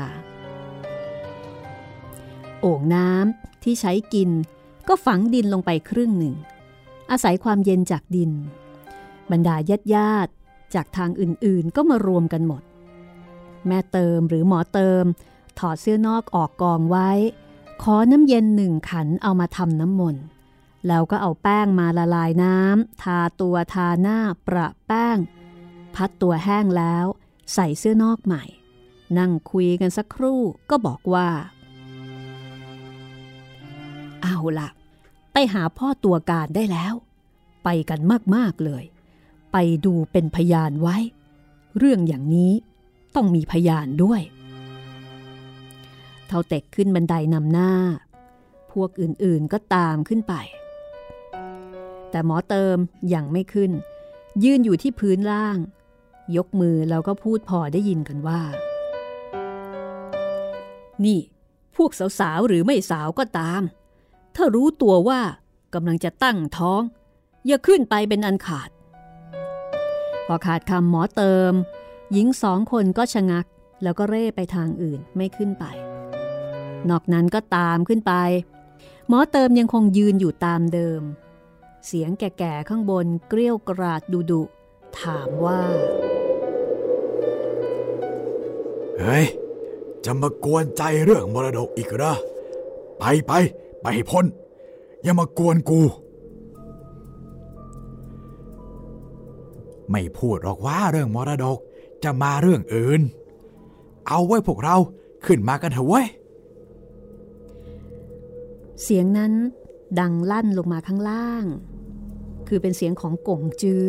[2.61, 4.29] โอ่งน้ำที่ใช้กิน
[4.87, 6.35] ก็ฝังดินลงไปครึ่งหนึ่ง
[7.11, 8.31] อาศัยความเย็นจากดิน
[9.31, 10.31] บรรดาญาติญาติ
[10.75, 12.61] จากทางอื่นๆ ก็มารวมกันหมด
[13.67, 15.03] แม่เติมหรือหมอเติม
[15.59, 17.09] ถอดเสื้อนอกออกกองไว้
[17.83, 20.23] ขอน้ำเย็นหนึ่งขันเอามาทำน้ำมนต์
[20.87, 25.17] แล้วก็เอาแป้งมาละลายน้ำทาตัวทาหน้าประแป้ง
[25.95, 27.05] พัดตัวแห้งแล้ว
[27.53, 28.43] ใส่เสื้อนอกใหม่
[29.17, 31.27] นั่งคุยกันสักครู่ก็บอกว่า
[34.23, 34.69] เอาล่ะ
[35.33, 36.93] ไปหาพ่อตัวการได้แล้ว
[37.63, 37.99] ไปกัน
[38.35, 38.83] มากๆเลย
[39.51, 40.97] ไปดูเป็นพยานไว้
[41.77, 42.53] เรื่องอย่างนี้
[43.15, 44.21] ต้องมีพยานด้วย
[46.27, 47.71] เท่าเต็กขึ้นบันไดนำหน้า
[48.71, 50.33] พวกอื่นๆก็ตามขึ้นไป
[52.09, 52.77] แต่หมอเติม
[53.13, 53.71] ยังไม่ขึ้น
[54.43, 55.57] ยืนอยู่ที่พื้นล่าง
[56.35, 58.41] ยกมือแล้วก็พูดพอได้ยินกันว่า
[61.05, 61.19] นี่
[61.75, 63.61] พวกสาวๆหรือไม่สาวก็ตาม
[64.35, 65.21] ถ้ารู้ตัวว่า
[65.73, 66.81] กำลังจะตั้งท้อง
[67.47, 68.69] อย่าขึ้นไปเป็นอันขาด
[70.27, 71.51] พอขาดคำหมอเติม
[72.11, 73.45] หญิงสองคนก็ชะงัก
[73.83, 75.65] แล้วก็เร่ไปทางอื่นไม่ขึ้นไป
[76.89, 78.13] นอกนั้นก็ตามขึ้นไป
[79.07, 81.01] หมอเติมยังคงยืนอยู่ตามเดิม
[81.87, 84.41] เสียงแก่ๆข้างบนเกลี้ยวกราดดุดุ
[84.99, 85.61] ถามว่า
[88.99, 89.25] เฮ้ย
[90.05, 92.13] จะมากวนใจเรื่องมรดกอีกเหรอ
[92.99, 93.33] ไปไป
[93.81, 94.25] ไปให้พ้น
[95.03, 95.81] อย่ามากวนกู
[99.91, 101.57] ไม่พูดหรอกว่าเรื่องมรดก
[102.03, 103.01] จะมาเรื่องอื่น
[104.07, 104.75] เอาไว้พวกเรา
[105.25, 106.07] ขึ้นมากันเถอะเว้ย
[108.83, 109.33] เสียงนั้น
[109.99, 111.43] ดังลั่นลงมาข้างล่าง
[112.47, 113.87] คือเป็นเสียงของกงจื้อ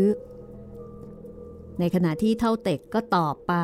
[1.79, 3.55] ในขณะที่เท่าเต็กก็ตอบไป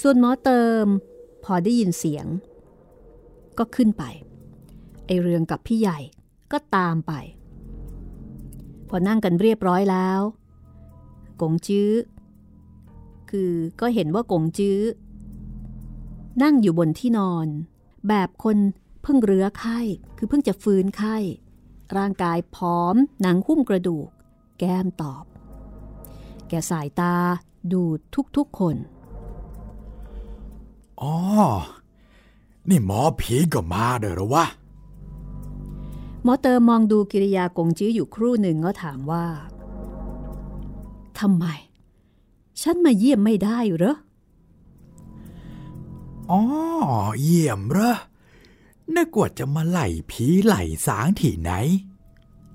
[0.00, 0.84] ส่วนหมอเติม
[1.44, 2.26] พอได้ยินเสียง
[3.60, 4.04] ก็ขึ้นไป
[5.06, 5.98] ไอเรืองกับพี่ใหญ่
[6.52, 7.12] ก็ตามไป
[8.88, 10.20] พอนั่งกันเรียบร้อยแล้ว
[11.40, 11.92] กงจื้อ
[13.30, 14.80] คือก็เห็นว่ากงจื้อ
[16.42, 17.46] นั่งอยู่บนที่นอน
[18.08, 18.58] แบบคน
[19.02, 19.78] เพิ่งเรื้อไข้
[20.16, 21.16] คือเพิ่งจะฟื้นไข้
[21.96, 24.08] ร่างกายพร้อม หนังหุ้มกระดูก
[24.58, 25.24] แก้มตอบ
[26.48, 27.14] แกสายตา
[27.72, 27.82] ดู
[28.36, 28.76] ทุกๆคน
[31.00, 31.14] อ๋อ
[32.68, 34.46] นี่หมอผีก็มาเด้อหรอวะ
[36.24, 39.26] หมอเตอร์มองดูกิริยากงจื้ออยู่ครู่หนึ่งก็ถามว่า
[41.18, 41.44] ทำไม
[42.62, 43.96] ฉันมาเยี่ยมไม่ได้เหรอ
[46.30, 46.42] อ๋อ
[47.22, 47.96] เยี่ยมเหรอ
[48.94, 51.50] นึกว่าจะมาไล่ผีไล่สางที่ไหน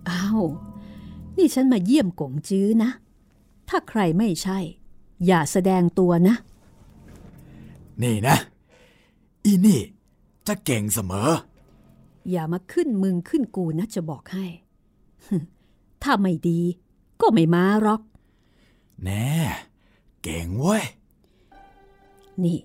[0.10, 0.42] อ้าว
[1.38, 2.92] นี่ฉันมาเยี่ยมกงจื้อนะ
[3.70, 4.60] ถ้าใครไม่ใช่
[5.26, 6.36] อย่าแสดงตัวนะ
[8.02, 8.38] นี่นะ
[9.46, 9.82] อีนี่
[10.48, 11.30] จะเก่งเสมอ
[12.32, 14.46] อย่ามาขึ้นมึงขึ้นกูนะจะบอกให้
[16.04, 16.60] ถ้าไม่ดี
[17.22, 18.02] ก็ไม่มาหรอก
[19.04, 19.30] แน่
[20.24, 20.84] เก่งเว้ย
[22.44, 22.60] นี่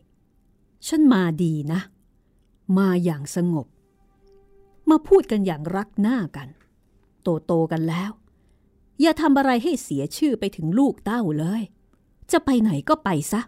[0.86, 1.80] ฉันมาดีนะ
[2.78, 3.66] มาอย่างสงบ
[4.90, 6.48] มาพูดกันอย่างรักหน้ากัน
[7.22, 8.10] โตโตๆกันแล้ว
[9.00, 11.62] อย่าทำอะไรให้เสียชื่อไปถึงลูกเต้าเลย
[12.32, 13.40] จะไปไหนก็ไปซะ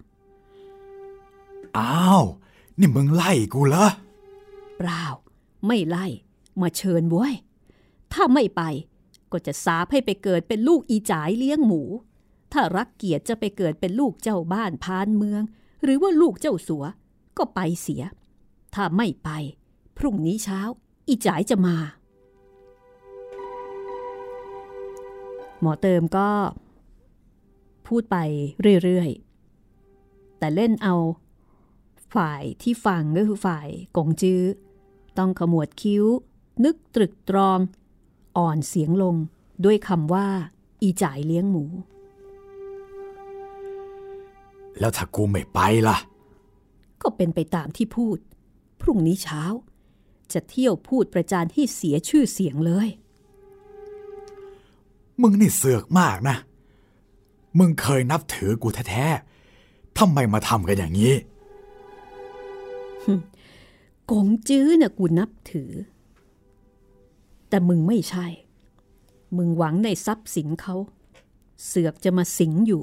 [1.78, 2.24] อ้าว
[2.78, 5.04] นี่มึงไล่กูเหรอเปล่า
[5.66, 6.06] ไม่ไล่
[6.60, 7.32] มาเชิญบ้วย
[8.12, 8.62] ถ้าไม่ไป
[9.32, 11.82] ก็จะสาบให้ไปเกิดเป็นลูกอีจ๋ายเลี้ยงหมู
[12.52, 15.42] ถ้ารักเกียรติจะไปเกิดเป็นลูกเจ้าบ้านพานเมือง
[15.82, 16.84] หรือว่าลูกเจ้าสัว
[17.38, 18.02] ก็ไปเสีย
[18.74, 19.30] ถ้าไม่ไป
[19.98, 20.60] พรุ่งนี้เช้า
[21.08, 21.76] อีจ๋ายจะมา
[25.60, 26.28] หมอเติมก็
[27.86, 28.16] พูดไป
[28.84, 30.94] เรื่อยๆ แต่เล่นเอา
[32.14, 34.42] ฝ่ายที่ฟังก็คือฝ่ายกงจื้อ
[35.18, 36.04] ต้องขมวดคิ้ว
[36.64, 37.58] นึกตรึกตรอง
[38.36, 39.16] อ่อนเสียงลง
[39.64, 40.26] ด้วยคำว่า
[40.82, 41.64] อีจ่ายเลี้ยงหมู
[44.78, 45.58] แล้วถ้ากูไม่ไป
[45.88, 45.98] ล่ะ
[47.02, 48.18] ก็เป็นไปตามที่พูด
[48.80, 49.42] พรุ่งนี้เช้า
[50.32, 52.88] จะเที่ยวพูดประจานให้เสียชื่อเสียงเลย
[55.20, 56.36] มึงนี่เสือกมากนะ
[57.58, 61.12] มึงเคยนับถือกูแท้ๆทำไมมาทำกันอย่างนี้
[64.10, 65.72] กงจื้อน่ะกูนับถือ
[67.48, 68.26] แต่มึงไม่ใช่
[69.36, 70.74] มึงหวังในทรัพย์สินเขา
[71.66, 72.82] เสือกจะมาสิงอยู่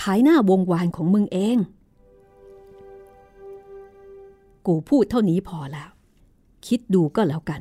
[0.00, 1.58] ขายหน้าวงวานของมึงเอง
[4.66, 5.90] กูพูดเท่านี้พอแล้ว
[6.66, 7.60] คิดดูก็แล้วกัน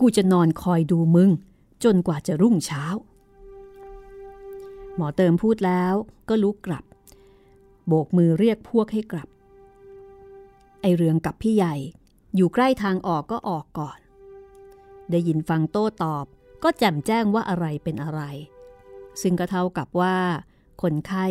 [0.00, 1.30] กูจะนอนคอยดูมึง
[1.84, 2.84] จนกว่าจะรุ่งเช้า
[4.94, 5.94] หมอเติมพูดแล้ว
[6.28, 6.84] ก็ลุกกลับ
[7.86, 9.28] โบกมือเรียกพวกให้กลับ
[10.80, 11.74] ไอเรืองกับพี่ใหญ่
[12.36, 13.98] อยู่ใกล้ทางออกก็ออกก่อน
[15.10, 16.24] ได้ยินฟังโต้ตอบ
[16.62, 18.20] ก็แจ่มแจ้งว่าอะไรเป็นอะไร
[19.22, 20.16] ซึ่งก็เท่ากับว่า
[20.82, 21.26] คนไข้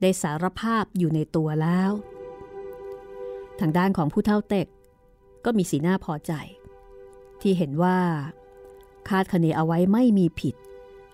[0.00, 1.92] ได้สารภาพอยู่ในตัวแล้ว
[3.60, 4.66] ทางด้านของผู้เท่าเต็ก
[5.44, 6.32] ก็มีสีหน้าพอใจ
[7.40, 7.98] ที่เห็นว่า
[9.08, 10.54] คาดคะเนเอาไว้ไม่มีผิด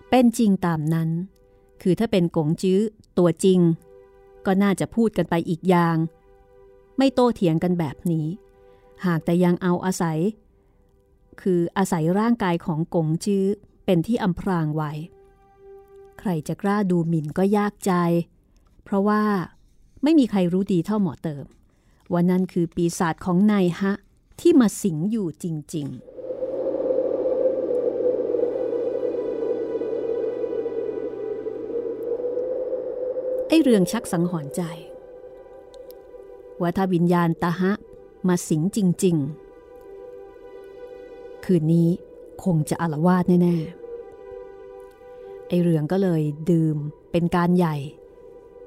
[0.09, 1.09] เป็นจริงตามนั้น
[1.81, 2.79] คือถ้าเป็นกงจื้อ
[3.17, 3.59] ตัวจริง
[4.45, 5.97] ก็น่าจะพูดกันไปอีกอย่าง
[6.97, 8.27] ไม่โต้เถียงกันแบบนี้
[9.05, 10.19] หากแต่ยังเอาอาศัย
[11.41, 13.45] คืออาศัยร่างกายของกงจื้อ
[13.85, 14.91] เป็นที่อำพรางไว้
[16.19, 17.93] ใครจะกล้าดูหมิ่นก็ยากใจ
[18.83, 19.23] เพราะว่า
[20.03, 21.45] ไม่มีใครรู้ดีเท่าหมอเติม
[22.11, 23.93] ว่านั่นคือปีศาจของนายฮะ
[24.39, 26.15] ที่มาสิงอยู่จริง ๆ
[33.47, 34.61] ไอเรื่องชักสังหรณ์ใจ
[36.61, 37.71] ว่าถ้าวิญญาณตาฮะ
[38.27, 39.15] มาสิงจริง
[40.35, 41.89] ๆ คืนนี้
[42.43, 43.55] คงจะอารวาสแน่
[44.31, 46.21] ๆ ไอเรืองก็เลย
[46.51, 46.75] ดื่ม
[47.11, 47.75] เป็นการใหญ่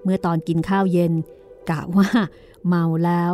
[0.03, 1.13] เมื่อตอนกินข้าวเย็น
[1.71, 2.09] กะว่า
[2.67, 3.33] เมาแล้ว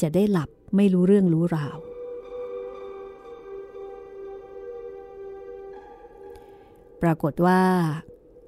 [0.00, 1.78] จะได้หลับไม่รู้เรื่องรู้ราว
[7.02, 7.60] ปรากฏว่า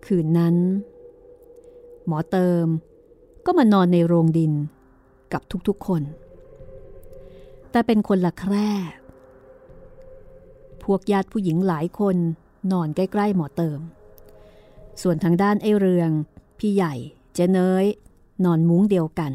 [0.07, 0.57] คืนนั้น
[2.07, 2.67] หมอเติม
[3.47, 4.53] ก็มานอนในโรงดิน
[5.33, 6.03] กับทุกๆคน
[7.75, 8.71] แต่เป็นคนละแคร่
[10.85, 12.17] พวกญาติผู้หญิงหลายคน
[12.73, 13.81] นอนใกล้ๆหมอเติม
[15.03, 16.11] ส่วนทางด้านไอ้เรือง
[16.59, 16.95] พี่ใหญ่
[17.35, 17.85] เจเนย
[18.45, 19.33] นอนมุ้งเดียวกัน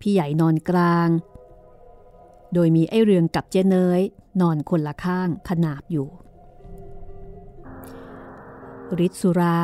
[0.00, 1.08] พี่ใหญ่นอนกลาง
[2.54, 4.00] โดยมีไอ้เรืองกับเจเนย
[4.40, 6.08] นอนคนละข้างขนาบอยู่
[9.06, 9.60] ฤทธิ์สุรา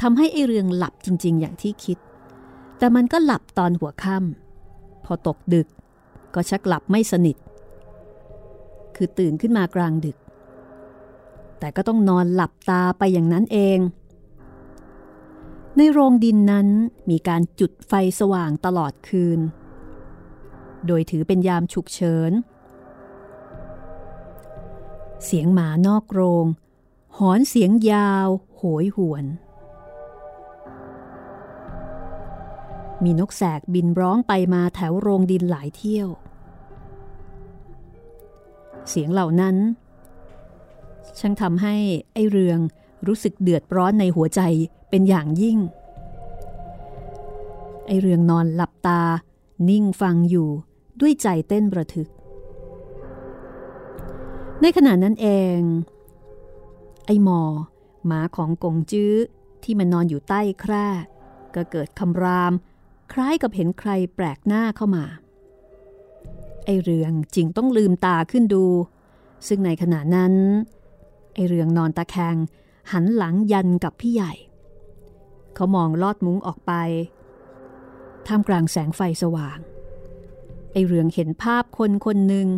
[0.00, 1.98] ทำให้ไอเรืองหลับจริง ๆ อย่างที่คิด
[2.78, 5.68] แต่มันก็หลับตอนหัวค่ำพอตกดึก
[6.34, 7.36] ก็ชักหลับไม่สนิท
[8.96, 10.16] คือตื่นขึ้นมากลางดึก
[11.58, 13.78] แต่ก็ต้องนอนหลับตาไปอย่างนั้นเอง
[15.76, 16.68] ในโรงดินนั้น
[17.10, 19.40] มีการจุดไฟสว่างตลอดคืน
[20.86, 22.32] โดยถือเป็นยามฉุกเฉิน
[25.24, 26.46] เสียงหมานอกโรง
[27.18, 28.26] หอนเสียงยาว
[28.56, 29.24] โหยหวน
[33.04, 36.08] มีนกแสกบินร้องไปมาแถวโรงดินหลายเที่ยว
[38.88, 39.56] เสียงเหล่านั้น
[41.18, 41.74] ช่างทำให้
[42.12, 42.58] ไอเรือง
[43.06, 44.40] รู้สึกเดือดร้อนในหัวใจ
[44.90, 45.58] เป็นอย่างยิ่ง
[47.86, 49.02] ไอเรืองนอนหลับตา
[49.68, 50.48] นิ่งฟังอยู่
[51.00, 52.08] ด้วยใจเต้นประทึก
[54.62, 55.26] ในขณะนั้นเอ
[55.56, 55.58] ง
[57.06, 57.42] ไอหมอ
[58.06, 59.14] หมาของกงจื้อ
[59.62, 60.88] ที่มันนอนอยู่ใต้แคร่
[61.54, 62.52] ก็เกิดคำราม
[63.12, 65.04] คล้ายกับเห็นใครแปลกหน้าเข้ามา
[66.64, 68.64] ไอเรืองจึงต้องลืมตาขึ้นดู
[69.48, 70.34] ซึ่งในขณะนั้น
[71.34, 72.36] ไอเรืองนอนตะแคง
[72.92, 74.32] หันหลังยันกับพี่ใหญ่
[75.54, 76.72] เขามองลอดมุ้งออกไป
[78.26, 79.58] ท่ามกลางแสงไฟสว่าง
[80.72, 82.48] ไอเรืองเห็นภาพคนคนหนึ่ง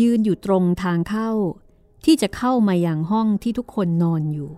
[0.00, 1.30] ยืนอยู่ตรงทางเข้า
[2.04, 4.50] ที่จะเข้ามาอย่างห้องที่ทุกคนนอนอยู่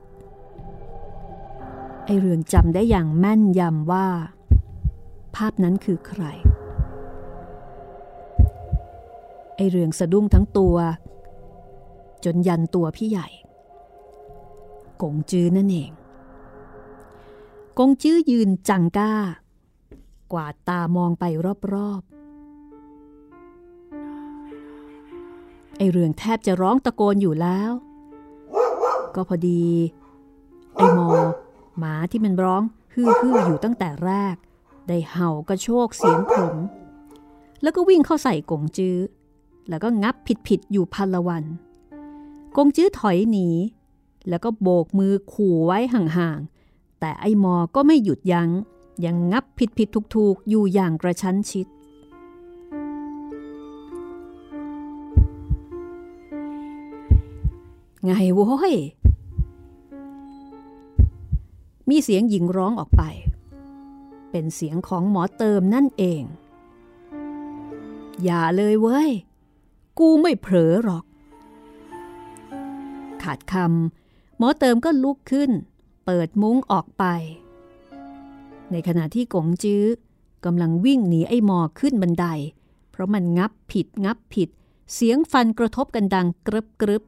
[2.05, 4.07] ไอเรืองจำได้อย่างแม่นยำว่า
[5.37, 6.25] ภาพนั้นคือใคร
[9.57, 10.77] ไอเรืองสะดุ้งทั้งตัว
[12.25, 13.29] จนยันตัวพี่ใหญ่
[15.03, 15.91] กงจื้อนั่นเอง
[17.79, 19.13] กงจื้อยืนจังก้า
[20.33, 21.25] กวาดตามองไป
[21.73, 22.15] รอบๆ
[25.79, 27.71] ไอเรืองแทบจะร้องตะโกนอยู่แล้ว
[29.15, 29.65] ก็พอดี
[30.77, 31.09] ไอมอ
[31.79, 32.63] หมาที่มันร้อง
[32.95, 34.37] ฮือฮืออยู่ตั้งแต่แรก
[34.89, 36.57] ได้เห่ากระโชกเสียงขม
[37.63, 38.97] แล้วก็วิ่งเข้าใส่กงจื้อ
[39.69, 41.45] แล้วก็งับผิดผิดอยู่พันละวัน
[42.57, 43.49] กงจื้อถอยหนี
[44.29, 48.51] แล้วก็โบกมือขู่ไว้ห่างๆ แต่ไอ้มอก็ไม่หยุดยัง้ง
[49.05, 51.67] ยังงับผิดผิดถูกๆ อยู่อย่างกระชั้นชิด
[58.05, 58.75] ไงโว้ย
[61.89, 63.03] มีเสียงหญิงร้องออกไป
[64.37, 66.23] เป็นเสียงของหมอเติมนั่นเอง
[68.25, 69.11] อย่าเลยเว้ย
[69.99, 71.05] กูไม่เผลอหรอก
[73.23, 75.51] ขาดคำหมอเติมก็ลุกขึ้น
[76.05, 77.05] เปิดมุ้งออกไป
[78.71, 79.85] ในขณะที่กงจื้อ
[80.45, 82.27] กำลังวิ่งหนีไอ้หมอขึ้นบันได
[82.91, 84.49] เพราะมันงับผิดงับผิด
[84.95, 87.03] เสียงฟันกระทบกันดังกรึบกรึบ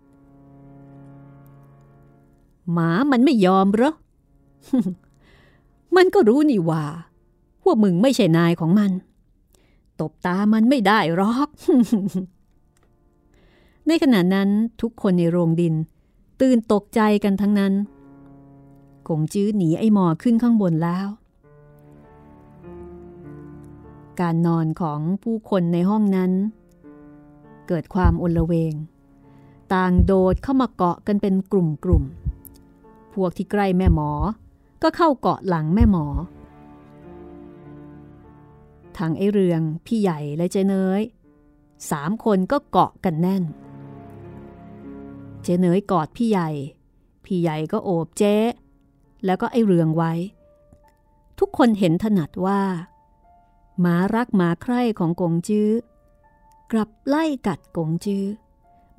[2.72, 3.92] หมามันไม่ยอมหรอ
[5.96, 6.84] มันก็รู้นี่ว่า
[7.66, 8.90] ว่ามึงไม่ใช่นายของมัน
[10.00, 11.48] ตบตามันไม่ได้หรอก
[13.86, 14.48] ในขณะนั้น
[14.80, 15.74] ทุกคนในโรงดิน
[16.40, 17.72] ตื่นตกใจกันทั้งนั้น
[19.08, 21.06] กงจื้อหนีไอ้หมอขึ้นข้างบนแล้ว
[24.20, 26.32] การนอนของผู้คนในห้องนั้น
[27.68, 28.74] เกิดความอลเวง
[29.74, 34.10] ต่างโดดเข้ามาเกาะกันเป็นกลุ่มๆพวกที่ใกล้แม่หมอ
[34.82, 36.06] ก็เข้าเกาะหลังแม่หมอ
[38.99, 41.03] ทางไอเรือง พี่ใหญ่และเจเนย
[41.90, 43.44] สามคนก็เกาะกันแน่น
[45.42, 46.51] เจเนยกอดพี่ใหญ่
[47.24, 48.36] พี่ใหญ่ก็โอบเจ๊
[49.24, 50.12] แล้วก็ไอเรืองไว้
[51.38, 52.62] ทุกคนเห็นถนัดว่า
[53.80, 55.70] หมารักหมาใคร่ของกงจื้อ
[56.72, 58.24] กลับไล่กัดกงจื้อ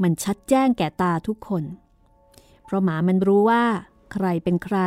[0.02, 1.64] มันชัดแจ้งแก่ตาทุกคน
[2.64, 3.64] เพราะหมามันรู้ว่า
[4.14, 4.78] ใครเป็นใคร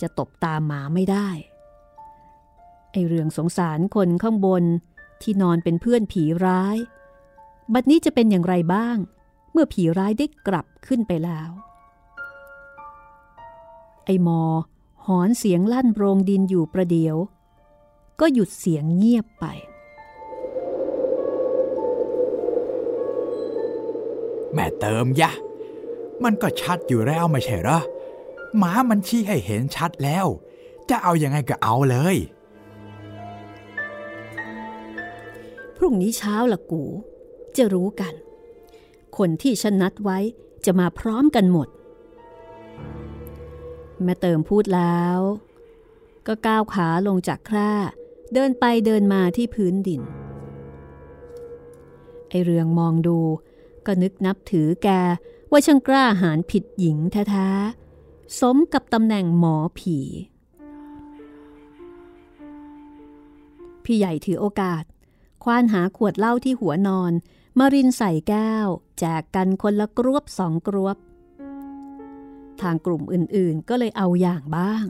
[0.00, 1.28] จะตบตาหมาไม่ได้
[2.92, 4.64] ไอเรื่องสงสารคนข้างบน
[5.22, 6.76] ที่นอนเป็นเพื่อนผีร้าย
[7.72, 8.96] บัดนี้จะเป็นอย่างไรบ้าง
[9.52, 11.50] เมื่อผีร้ายได้กลับขึ้นไปแล้ว
[14.04, 14.42] ไอมอ
[15.06, 17.16] หอนเสียงลั่นโรงดินอยู่ประเดี๋ยว
[18.20, 19.44] ก็หยุดเสียงเงียบไป
[24.54, 25.30] แม่เติมยะ
[26.24, 27.78] มันก็ชัดอยู่แล้วไม่ใช่หรอ
[28.58, 30.26] หมามันชี้ให้เห็นชัดแล้ว
[30.88, 32.16] จะเอาอยัางไงก็เอาเลย
[35.82, 36.84] พรุ่งนี้เช้าละกู
[37.56, 38.14] จะรู้กัน
[39.18, 40.18] คนที่ฉันนัดไว้
[40.64, 41.68] จะมาพร้อมกันหมด
[44.02, 45.18] แม่เติมพูดแล้ว
[46.26, 47.72] ก็ก้าวขาลงจากแคร่
[48.34, 50.02] เดินไปเดินมาที่พื้นดิน
[52.28, 53.18] ไอเรืองมองดู
[53.86, 54.88] ก็นึกนับถือแก
[55.50, 59.98] ว่าช่างกล้าหาญผิดหญิงแท้ๆสมกับตำแหน่งหมอผี
[63.84, 64.84] พี่ใหญ่ถือโอกาส
[65.44, 67.12] ควานหาขวดเหล้าที่หัวนอน
[67.58, 68.66] มารินใส่แก้ว
[68.98, 70.96] แจกกันคนละกรวบสองกรวบ
[72.60, 74.84] ทางกลุ่มอื่นๆก็เลยเอาอย่างบ้าง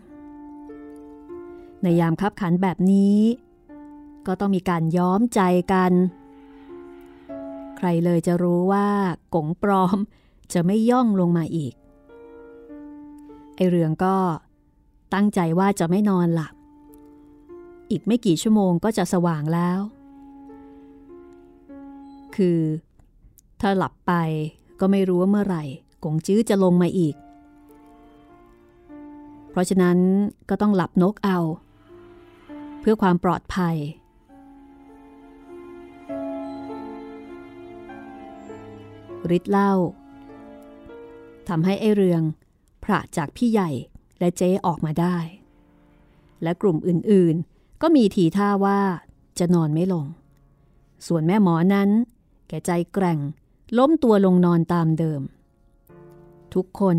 [1.83, 3.19] ในยามคับขันแบบนี้
[4.27, 5.41] ก็ต้องมีการย้อมใจ
[5.73, 5.93] กัน
[7.77, 8.89] ใครเลยจะรู้ว่า
[9.35, 9.99] กงปลอม
[10.53, 11.75] จะไม่ย่องลงมาอีก
[13.57, 14.17] ไอเรืองก็
[15.15, 16.55] ตั้งใจว่าจะไม่นอนหลับ
[17.91, 19.81] อีกไม่กี่ชั่วโมงก็จะสว่างแล้ว
[22.37, 22.61] คือ
[23.61, 24.13] ถ้าหลับไป
[24.81, 25.65] ก็ไม่รู้ว่าเมื่อไหร่
[26.05, 27.15] กงจื้อจะลงมาอีก
[29.51, 29.99] เพราะฉะนั้น
[30.49, 31.39] ก็ต้องหลับนกเอา
[32.81, 33.77] เพื่อความปลอดภัย
[39.37, 39.73] ฤทธิ์เล่า
[41.49, 42.23] ทำให้ไอเรือง
[42.85, 43.71] พระจากพี่ใหญ่
[44.19, 45.17] และเจ๊ออกมาได้
[46.43, 48.81] และกลุ่มอื่นๆ ก็มีทีท่าว่า
[49.39, 50.07] จะนอนไม่ลง
[51.07, 51.91] ส่วนแม่หมอนั้น
[52.53, 53.19] แกใจแกร่ง
[53.79, 55.23] ล้มตัวลงนอนตามเดิม
[56.55, 56.97] ทุกคน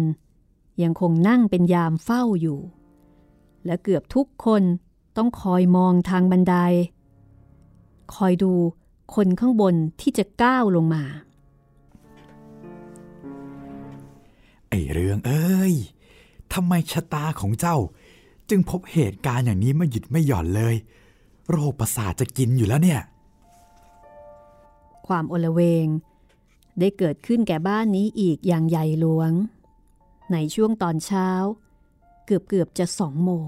[0.81, 2.59] ยังคงนั่งเป็นยามเฝ้าอยู่
[3.65, 4.63] และเกือบทุกคน
[5.17, 6.55] ต้องคอยมองทางบันได
[8.15, 8.53] คอยดู
[9.15, 11.03] คนข้างบนที่จะก้าวลงมา
[14.69, 15.73] ไอเรื่องเอ้ย
[16.53, 17.77] ทำไมชะตาของเจ้า
[18.49, 20.75] จึงพบเหตุการณ์อย่างนี้ไม่หยุดไม่หย่อนเลย
[21.49, 23.01] โรคประสาทจะกินอยู่แล้วเนี่ย
[25.11, 25.87] ความโอลเวง
[26.79, 29.31] ได้เกิดขึ้นแก่บ้านนี้อีกอย่างใหญ่หลวง
[30.31, 31.29] ในช่วงตอนเช้า
[32.25, 33.47] เกือบเกือบจะสองโมง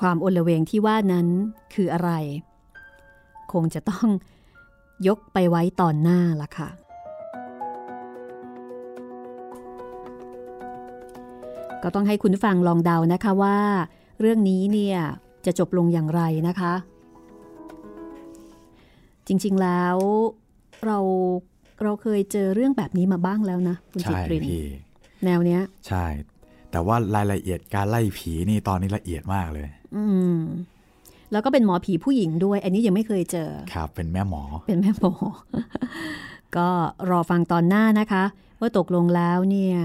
[0.00, 1.28] ความโอลเวงที่ว่านั้น
[1.74, 2.10] คืออะไร
[3.52, 4.08] คงจะต้อง
[5.06, 6.68] ยกไปไว้ตอนหน้าละค่ะ
[11.82, 13.58] ก็ต้องให้คุณฟังลองเดานะคะว่า
[14.20, 14.98] เรื่องนี้เนี่ย
[15.44, 16.74] จะจบลงอย่างไรนะคะ
[19.28, 19.96] จริง ๆแล้ว
[20.86, 20.98] เรา
[21.82, 24.66] เราเคยเจอเรื่องแบบนี้มาบ้างแล้วนะคุณจิใช่ตรินพี่
[25.24, 26.04] แนวเนี้ย ใช่
[26.70, 29.66] แต่ว่ารายละเอียดการไล่ผีนี่ตอนนี้ละเอียดมากเลย
[29.96, 30.04] อื
[30.36, 30.38] ม
[31.32, 35.12] แล้วก็เป็นหมอผีผู้หญิงด้วย อันนี้ยังไม่เคยเจอ ครับ เป็นแม่หมอ เป็นแม่หมอ
[36.56, 36.68] ก็
[37.10, 38.24] รอฟังตอนหน้านะคะ
[38.60, 39.76] ว่าตกลงแล้วเนี่ย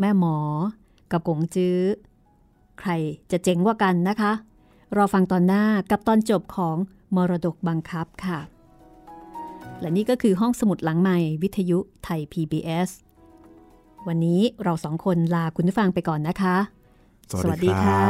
[0.00, 0.36] แม่หมอ
[1.12, 1.78] กับกงจื้อ
[2.80, 2.90] ใคร
[3.30, 4.32] จะเจ๋งกว่ากันนะคะ
[4.96, 6.76] รอฟังตอนหน้ากับตอนจบของ
[7.16, 8.40] มรดกบังคับค่ะ
[9.80, 12.90] และนี่ก็คือห้องสมุดหลังใหม่วิทยุไทย PBS
[14.08, 16.56] วันนี้เราสองคนลาคุณผู้ฟังไปก่อนนะคะ
[17.42, 18.04] สวัสดีครั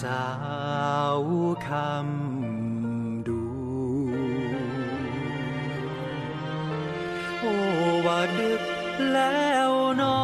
[0.00, 0.26] สา
[1.18, 1.20] ว
[1.66, 3.42] คำดู
[7.40, 7.54] โอ้
[8.06, 8.62] ว่าดึก
[9.12, 9.70] แล้ว
[10.00, 10.20] นอ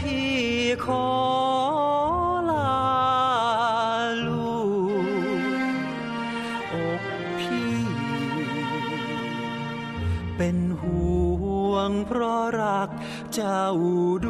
[0.00, 0.34] พี่
[0.84, 1.08] ขอ
[2.50, 2.80] ลา
[4.26, 4.54] ลู
[6.62, 7.02] กอก
[7.40, 7.74] พี่
[10.36, 11.08] เป็นห่
[11.70, 12.88] วงเพราะรัก
[13.34, 13.64] เจ้า
[14.24, 14.26] ด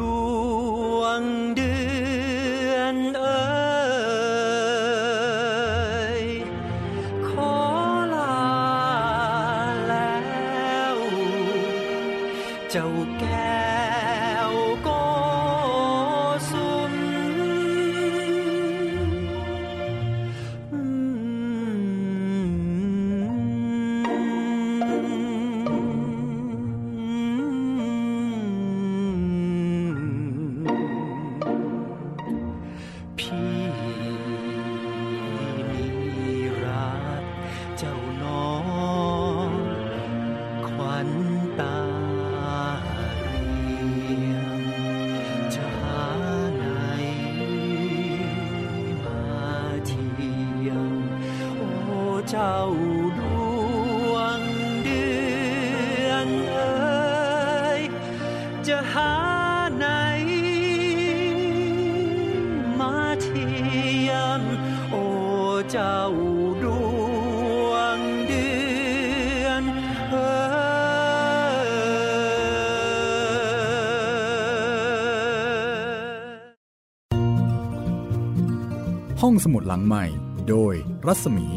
[79.43, 80.05] สมุดหลังใหม่
[80.49, 80.73] โดย
[81.07, 81.47] รัศมี